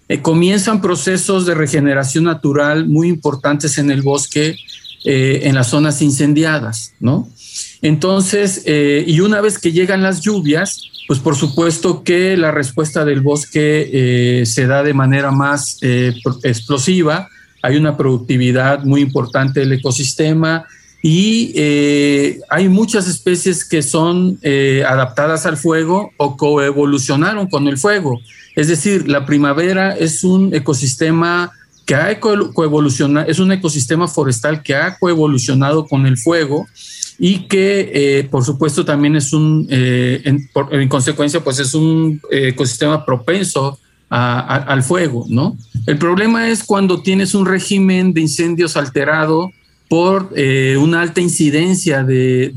[0.10, 4.56] eh, comienzan procesos de regeneración natural muy importantes en el bosque,
[5.06, 7.30] en las zonas incendiadas, ¿no?
[7.82, 13.22] Entonces, y una vez que llegan las lluvias, pues por supuesto que la respuesta del
[13.22, 13.90] bosque
[14.42, 16.14] eh, se da de manera más eh,
[16.44, 17.28] explosiva,
[17.62, 20.66] hay una productividad muy importante del ecosistema
[21.01, 24.39] y eh, hay muchas especies que son
[24.86, 28.20] adaptadas al fuego o coevolucionaron con el fuego.
[28.55, 31.51] Es decir, la primavera es un ecosistema
[31.89, 36.68] que ha coevolucionado, es un ecosistema forestal que ha coevolucionado con el fuego
[37.18, 42.49] y que eh, por supuesto también es un, eh, en, consecuencia, pues es un eh,
[42.49, 43.80] ecosistema propenso
[44.10, 45.57] al fuego, ¿no?
[45.86, 49.51] El problema es cuando tienes un régimen de incendios alterado
[49.88, 50.34] por
[50.78, 52.51] una alta incidencia de,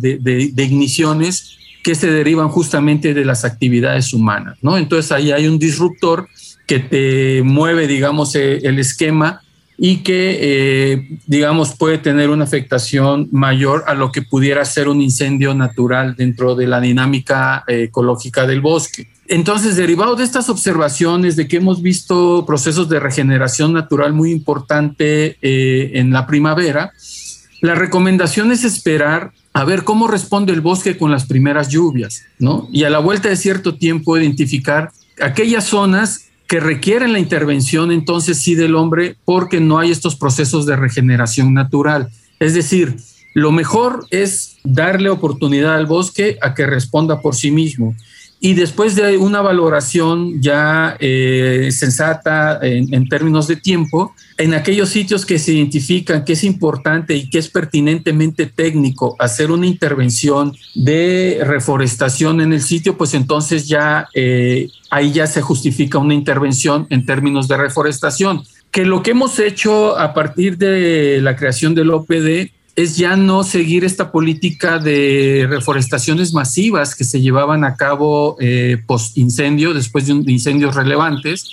[0.57, 4.78] igniciones que se derivan justamente de las actividades humanas, ¿no?
[4.78, 6.28] Entonces ahí hay un disruptor
[6.66, 9.42] que te mueve, digamos, el esquema
[9.84, 15.00] y que, eh, digamos, puede tener una afectación mayor a lo que pudiera ser un
[15.00, 19.09] incendio natural dentro de la dinámica eh, ecológica del bosque.
[19.29, 25.37] Entonces, derivado de estas observaciones de que hemos visto procesos de regeneración natural muy importante
[25.41, 26.93] eh, en la primavera,
[27.61, 32.68] la recomendación es esperar a ver cómo responde el bosque con las primeras lluvias, ¿no?
[32.73, 38.39] Y a la vuelta de cierto tiempo identificar aquellas zonas que requieren la intervención entonces
[38.39, 42.11] sí del hombre porque no hay estos procesos de regeneración natural.
[42.41, 42.97] Es decir,
[43.35, 47.95] lo mejor es darle oportunidad al bosque a que responda por sí mismo
[48.45, 55.24] y después de una valoración ya eh, sensata en, términos de tiempo, en aquellos sitios
[55.24, 61.40] que se identifican que es importante y que es pertinentemente técnico hacer una intervención de
[61.45, 67.07] reforestación en el sitio, pues entonces ya eh, ahí ya se justifica una intervención en
[67.07, 68.43] términos de reforestación.
[68.72, 73.45] Que lo que hemos hecho a partir de la creación del OPD es ya no
[73.45, 80.07] seguir esta política de reforestaciones masivas que se llevaban a cabo eh, post incendio, después
[80.07, 81.45] de, incendios relevantes,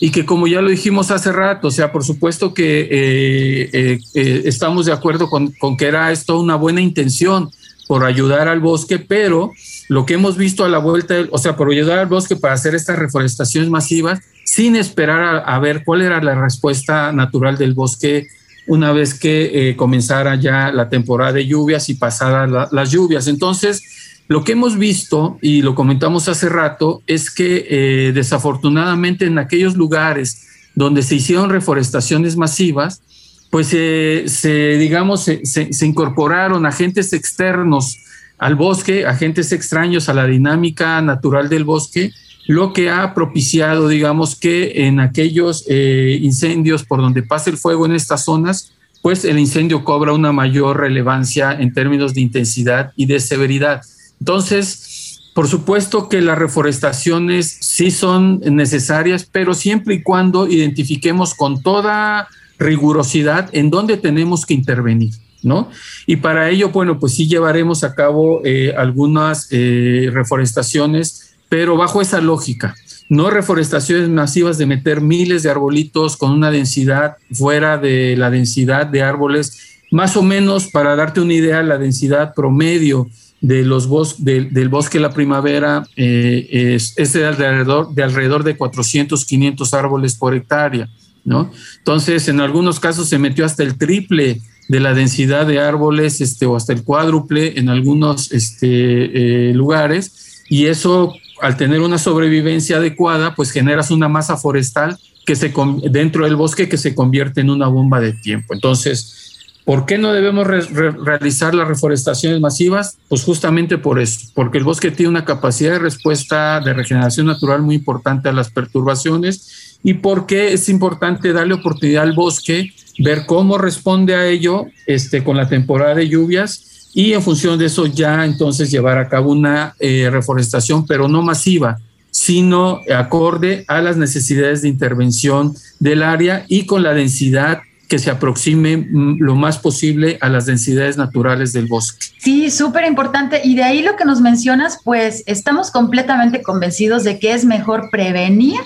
[0.00, 4.42] y que como ya lo dijimos hace rato, o sea, por supuesto que eh, eh,
[4.44, 7.50] estamos de acuerdo con, con, que era esto una buena intención
[7.86, 9.52] por ayudar al bosque, pero
[9.88, 12.74] lo que hemos visto a la vuelta, o sea, por ayudar al bosque para hacer
[12.74, 18.26] estas reforestaciones masivas, sin esperar a ver cuál era la respuesta natural del bosque
[18.66, 23.28] una vez que eh, comenzara ya la temporada de lluvias y pasadas las lluvias.
[23.28, 23.82] Entonces,
[24.26, 29.76] lo que hemos visto, y lo comentamos hace rato, es que eh, desafortunadamente en aquellos
[29.76, 33.02] lugares donde se hicieron reforestaciones masivas,
[33.50, 37.98] pues se, digamos, se, se, incorporaron agentes externos
[38.36, 42.10] al bosque, agentes extraños a la dinámica natural del bosque,
[42.46, 47.86] lo que ha propiciado, digamos, que en aquellos eh, incendios por donde pasa el fuego
[47.86, 48.72] en estas zonas,
[49.02, 53.82] pues el incendio cobra una mayor relevancia en términos de intensidad y de severidad.
[54.18, 61.62] Entonces, por supuesto que las reforestaciones sí son necesarias, pero siempre y cuando identifiquemos con
[61.62, 62.28] toda
[62.58, 65.12] rigurosidad en dónde tenemos que intervenir.
[65.42, 65.68] ¿No?
[66.06, 71.23] Y para ello, bueno, pues sí llevaremos a cabo eh, algunas eh, reforestaciones
[71.54, 72.74] pero bajo esa lógica.
[73.08, 78.88] No reforestaciones masivas de meter miles de arbolitos con una densidad fuera de la densidad
[78.88, 83.08] de árboles, más o menos para darte una idea, la densidad promedio
[83.40, 89.24] de los bos del bosque la primavera eh, es, de, alrededor, de alrededor de 400,
[89.24, 90.88] 500 árboles por hectárea.
[91.24, 91.52] ¿no?
[91.78, 96.46] Entonces, en algunos casos se metió hasta el triple de la densidad de árboles, este,
[96.46, 102.76] o hasta el cuádruple en algunos este, eh, lugares, y eso, al tener una sobrevivencia
[102.76, 105.52] adecuada, pues generas una masa forestal que se
[105.90, 108.54] dentro del bosque que se convierte en una bomba de tiempo.
[108.54, 109.24] Entonces,
[109.64, 112.98] ¿Por qué no debemos realizar las reforestaciones masivas?
[113.08, 117.62] Pues justamente por eso, porque el bosque tiene una capacidad de respuesta de regeneración natural
[117.62, 123.56] muy importante a las perturbaciones y porque es importante darle oportunidad al bosque, ver cómo
[123.56, 128.24] responde a ello este, con la temporada de lluvias y en función de eso ya
[128.24, 131.78] entonces llevar a cabo una eh, reforestación, pero no masiva,
[132.10, 138.10] sino acorde a las necesidades de intervención del área y con la densidad que se
[138.10, 142.06] aproxime mm, lo más posible a las densidades naturales del bosque.
[142.18, 143.40] Sí, súper importante.
[143.44, 147.90] Y de ahí lo que nos mencionas, pues estamos completamente convencidos de que es mejor
[147.90, 148.60] prevenir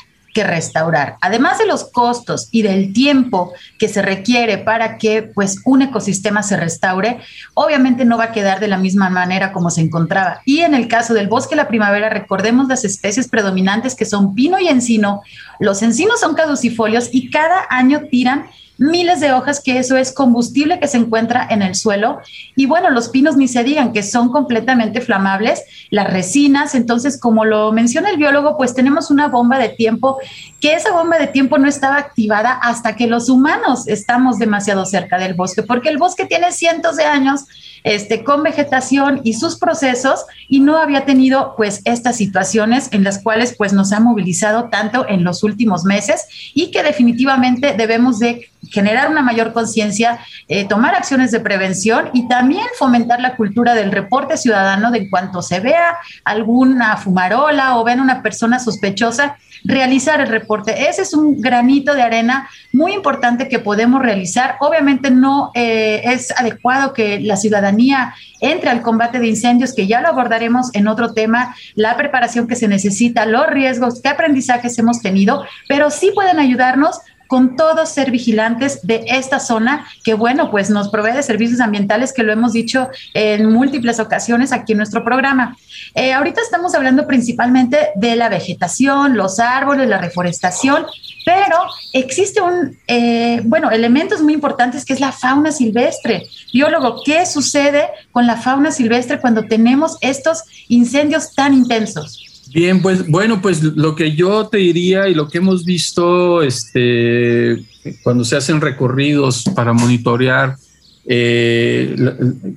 [0.45, 1.17] restaurar.
[1.21, 6.43] Además de los costos y del tiempo que se requiere para que pues un ecosistema
[6.43, 7.19] se restaure,
[7.55, 10.41] obviamente no va a quedar de la misma manera como se encontraba.
[10.45, 14.59] Y en el caso del bosque la primavera, recordemos las especies predominantes que son pino
[14.59, 15.23] y encino.
[15.59, 18.47] Los encinos son caducifolios y cada año tiran
[18.79, 22.21] miles de hojas, que eso es combustible que se encuentra en el suelo.
[22.57, 26.75] Y bueno, los pinos ni se digan que son completamente flamables, las resinas.
[26.75, 30.19] Entonces, como lo menciona el biólogo, pues tenemos una bomba de tiempo,
[30.61, 35.19] que esa bomba de tiempo no estaba activada hasta que los humanos estamos demasiado cerca
[35.19, 37.45] del bosque, porque el bosque tiene cientos de años
[37.85, 43.23] este, con vegetación y sus procesos y no había tenido pues estas situaciones en las
[43.23, 48.51] cuales pues nos ha movilizado tanto en los últimos meses y que definitivamente debemos de
[48.71, 53.93] generar una mayor conciencia, eh, tomar acciones de prevención y también fomentar la cultura del
[53.93, 60.21] reporte ciudadano de en cuanto se vea alguna fumarola o ven una persona sospechosa, realizar
[60.21, 60.89] el reporte.
[60.89, 64.57] Ese es un granito de arena muy importante que podemos realizar.
[64.61, 70.01] Obviamente no eh, es adecuado que la ciudadanía entre al combate de incendios, que ya
[70.01, 75.01] lo abordaremos en otro tema, la preparación que se necesita, los riesgos, qué aprendizajes hemos
[75.01, 80.71] tenido, pero sí pueden ayudarnos con todos ser vigilantes de esta zona que, bueno, pues
[80.71, 85.05] nos provee de servicios ambientales que lo hemos dicho en múltiples ocasiones aquí en nuestro
[85.05, 85.57] programa.
[85.95, 90.87] Eh, ahorita estamos hablando principalmente de la vegetación, los árboles, la reforestación,
[91.25, 91.59] pero
[91.93, 96.27] existe un, eh, bueno, elementos muy importantes que es la fauna silvestre.
[96.53, 102.28] Biólogo, ¿qué sucede con la fauna silvestre cuando tenemos estos incendios tan intensos?
[102.53, 107.63] Bien, pues bueno, pues lo que yo te diría y lo que hemos visto este,
[108.03, 110.57] cuando se hacen recorridos para monitorear
[111.05, 111.97] eh,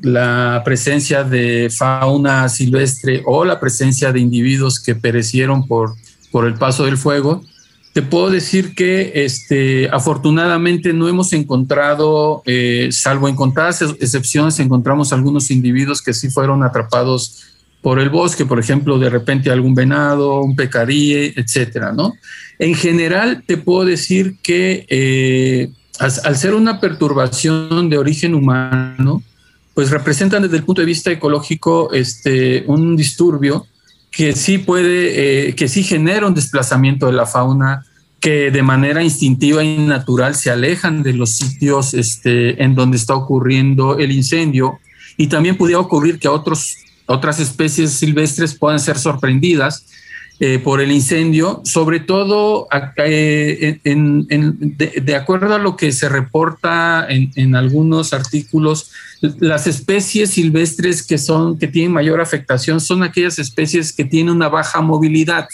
[0.02, 5.96] la, presencia de fauna silvestre o la presencia de individuos que perecieron por,
[6.32, 7.42] por el paso del fuego,
[7.94, 15.12] te puedo decir que este, afortunadamente no hemos encontrado, eh, salvo en contadas excepciones, encontramos
[15.12, 17.51] algunos individuos que sí fueron atrapados
[17.82, 22.13] por el bosque, por ejemplo, de repente algún venado, un pecarí, etcétera, ¿no?
[22.59, 29.23] En general, te puedo decir que eh, al, ser una perturbación de origen humano,
[29.73, 33.65] pues representan desde el punto de vista ecológico este, un disturbio
[34.11, 37.86] que sí puede, eh, que sí genera un desplazamiento de la fauna,
[38.19, 43.15] que de manera instintiva y natural se alejan de los sitios este, en donde está
[43.15, 44.79] ocurriendo el incendio.
[45.17, 46.77] Y también pudiera ocurrir que a otros
[47.12, 49.86] otras especies silvestres puedan ser sorprendidas
[50.43, 57.55] eh, por el incendio, sobre todo eh, de, acuerdo a lo que se reporta en,
[57.55, 58.89] algunos artículos,
[59.22, 64.49] las especies silvestres que son que tienen mayor afectación son aquellas especies que tienen una
[64.49, 65.47] baja movilidad.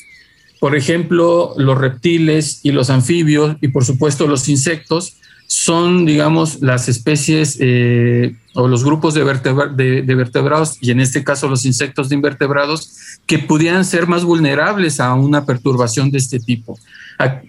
[0.62, 6.88] Por ejemplo, los reptiles y los anfibios y por supuesto los insectos son, digamos, las
[6.88, 13.20] especies eh, o los grupos de, vertebrados, y en este caso los insectos de invertebrados,
[13.28, 16.80] que pudieran ser más vulnerables a una perturbación de este tipo,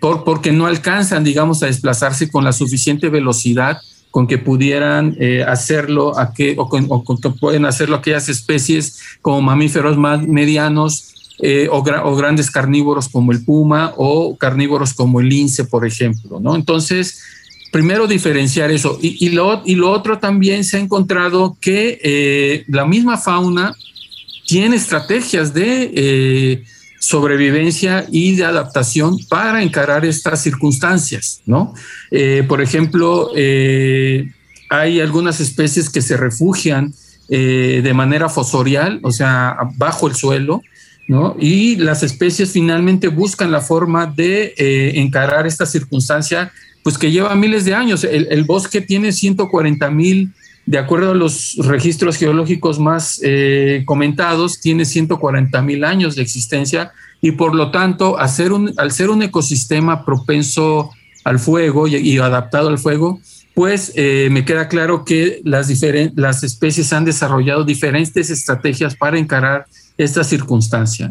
[0.00, 3.78] porque no alcanzan, digamos, a desplazarse con la suficiente velocidad
[4.10, 9.40] con que pudieran eh, hacerlo a que, o, con, que pueden hacerlo aquellas especies como
[9.40, 15.28] mamíferos más medianos eh, o, o, grandes carnívoros como el puma o carnívoros como el
[15.28, 16.56] lince, por ejemplo, ¿no?
[16.56, 17.22] Entonces,
[17.70, 18.98] primero diferenciar eso.
[19.00, 23.74] Y, lo, y lo otro también se ha encontrado que eh, la misma fauna
[24.46, 26.64] tiene estrategias de eh,
[26.98, 31.74] sobrevivencia y de adaptación para encarar estas circunstancias, ¿no?
[32.10, 33.30] Eh, por ejemplo,
[34.70, 36.94] hay algunas especies que se refugian
[37.28, 40.62] de manera fosorial, o sea, bajo el suelo,
[41.08, 41.36] ¿no?
[41.38, 44.54] Y las especies finalmente buscan la forma de
[44.94, 46.50] encarar esta circunstancia
[46.82, 48.04] pues que lleva miles de años.
[48.04, 50.32] El, bosque tiene 140 mil,
[50.66, 56.92] de acuerdo a los registros geológicos más eh, comentados, tiene 140 mil años de existencia
[57.20, 58.16] y por lo tanto,
[58.52, 60.90] un, al ser un ecosistema propenso
[61.24, 63.20] al fuego y, adaptado al fuego,
[63.54, 69.66] pues eh, me queda claro que las, especies han desarrollado diferentes estrategias para encarar
[69.96, 71.10] esta circunstancia.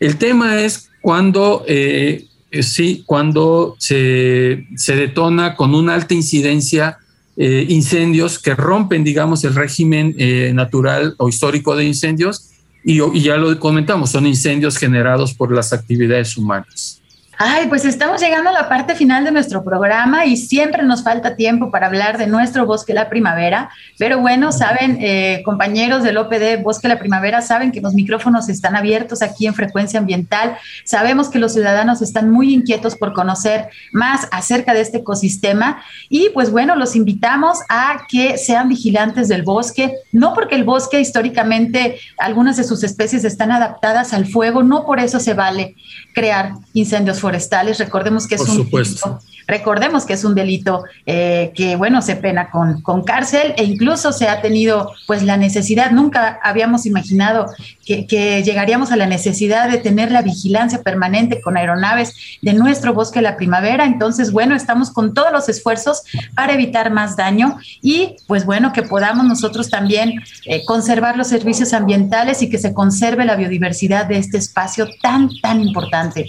[0.00, 2.26] El tema es cuando, eh,
[2.62, 6.98] sí, cuando se, se, detona con una alta incidencia
[7.36, 10.14] eh, incendios que rompen, digamos, el régimen
[10.54, 12.50] natural o histórico de incendios
[12.84, 17.00] y ya lo comentamos, son incendios generados por las actividades humanas.
[17.36, 21.34] Ay, pues estamos llegando a la parte final de nuestro programa y siempre nos falta
[21.34, 23.70] tiempo para hablar de nuestro Bosque La Primavera.
[23.98, 28.76] Pero bueno, saben, eh, compañeros del OPD Bosque La Primavera, saben que los micrófonos están
[28.76, 30.56] abiertos aquí en Frecuencia Ambiental.
[30.84, 36.28] Sabemos que los ciudadanos están muy inquietos por conocer más acerca de este ecosistema y
[36.34, 41.98] pues bueno, los invitamos a que sean vigilantes del bosque, no porque el bosque históricamente
[42.16, 45.74] algunas de sus especies están adaptadas al fuego, no por eso se vale
[46.14, 47.78] crear incendios forestales.
[47.78, 52.50] Recordemos que es un delito, recordemos que es un delito eh, que, bueno, se pena
[52.50, 57.46] con, con cárcel e incluso se ha tenido pues la necesidad, nunca habíamos imaginado
[57.86, 62.92] que, que, llegaríamos a la necesidad de tener la vigilancia permanente con aeronaves de nuestro
[62.92, 63.86] bosque la primavera.
[63.86, 66.02] Entonces, bueno, estamos con todos los esfuerzos
[66.34, 71.72] para evitar más daño y pues bueno, que podamos nosotros también eh, conservar los servicios
[71.72, 76.26] ambientales y que se conserve la biodiversidad de este espacio tan, tan importante.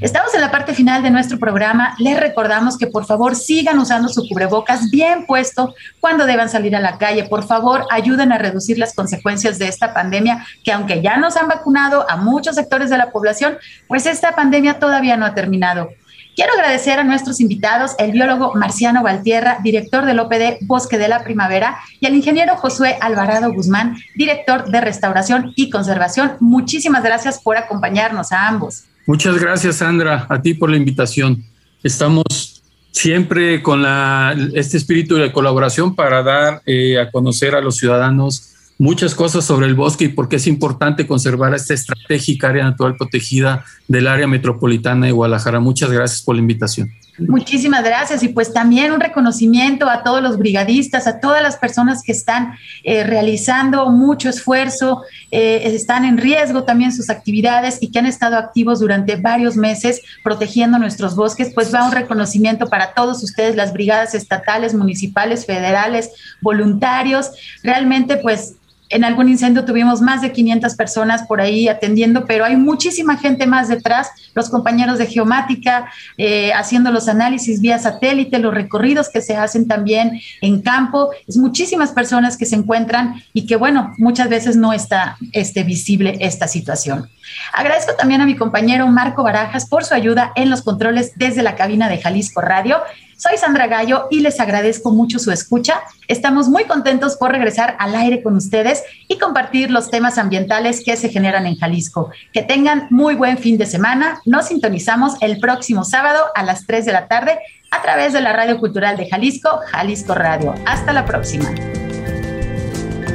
[0.00, 1.96] Estamos en la parte final de nuestro programa.
[1.98, 6.80] Les recordamos que por favor sigan usando su cubrebocas bien puesto cuando deban salir a
[6.80, 7.24] la calle.
[7.24, 11.48] Por favor, ayuden a reducir las consecuencias de esta pandemia, que aunque ya nos han
[11.48, 15.88] vacunado a muchos sectores de la población, pues esta pandemia todavía no ha terminado.
[16.36, 21.24] Quiero agradecer a nuestros invitados, el biólogo Marciano Valtierra, director del OPD Bosque de la
[21.24, 26.36] Primavera, y al ingeniero Josué Alvarado Guzmán, director de Restauración y Conservación.
[26.38, 28.84] Muchísimas gracias por acompañarnos a ambos.
[29.08, 31.42] Muchas gracias, Sandra, a ti por la invitación.
[31.82, 37.78] Estamos siempre con la, este espíritu de colaboración para dar eh, a conocer a los
[37.78, 42.64] ciudadanos muchas cosas sobre el bosque y por qué es importante conservar esta estratégica área
[42.64, 45.58] natural protegida del área metropolitana de Guadalajara.
[45.58, 46.92] Muchas gracias por la invitación.
[47.18, 48.22] Muchísimas gracias.
[48.22, 52.56] Y pues también un reconocimiento a todos los brigadistas, a todas las personas que están
[52.84, 58.36] eh, realizando mucho esfuerzo, eh, están en riesgo también sus actividades y que han estado
[58.36, 63.72] activos durante varios meses protegiendo nuestros bosques, pues va un reconocimiento para todos ustedes, las
[63.72, 66.10] brigadas estatales, municipales, federales,
[66.40, 67.30] voluntarios,
[67.62, 68.54] realmente pues
[68.88, 73.46] en algún incendio tuvimos más de 500 personas por ahí atendiendo, pero hay muchísima gente
[73.46, 79.20] más detrás, los compañeros de geomática eh, haciendo los análisis vía satélite, los recorridos que
[79.20, 84.28] se hacen también en campo, es muchísimas personas que se encuentran y que bueno, muchas
[84.28, 87.08] veces no está este, visible esta situación.
[87.52, 91.56] Agradezco también a mi compañero Marco Barajas por su ayuda en los controles desde la
[91.56, 92.78] cabina de Jalisco Radio
[93.18, 95.80] soy Sandra Gallo y les agradezco mucho su escucha.
[96.06, 100.96] Estamos muy contentos por regresar al aire con ustedes y compartir los temas ambientales que
[100.96, 102.10] se generan en Jalisco.
[102.32, 104.20] Que tengan muy buen fin de semana.
[104.24, 107.40] Nos sintonizamos el próximo sábado a las 3 de la tarde
[107.72, 110.54] a través de la Radio Cultural de Jalisco, Jalisco Radio.
[110.64, 111.52] Hasta la próxima.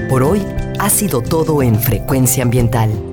[0.09, 0.45] Por hoy
[0.79, 3.12] ha sido todo en Frecuencia Ambiental.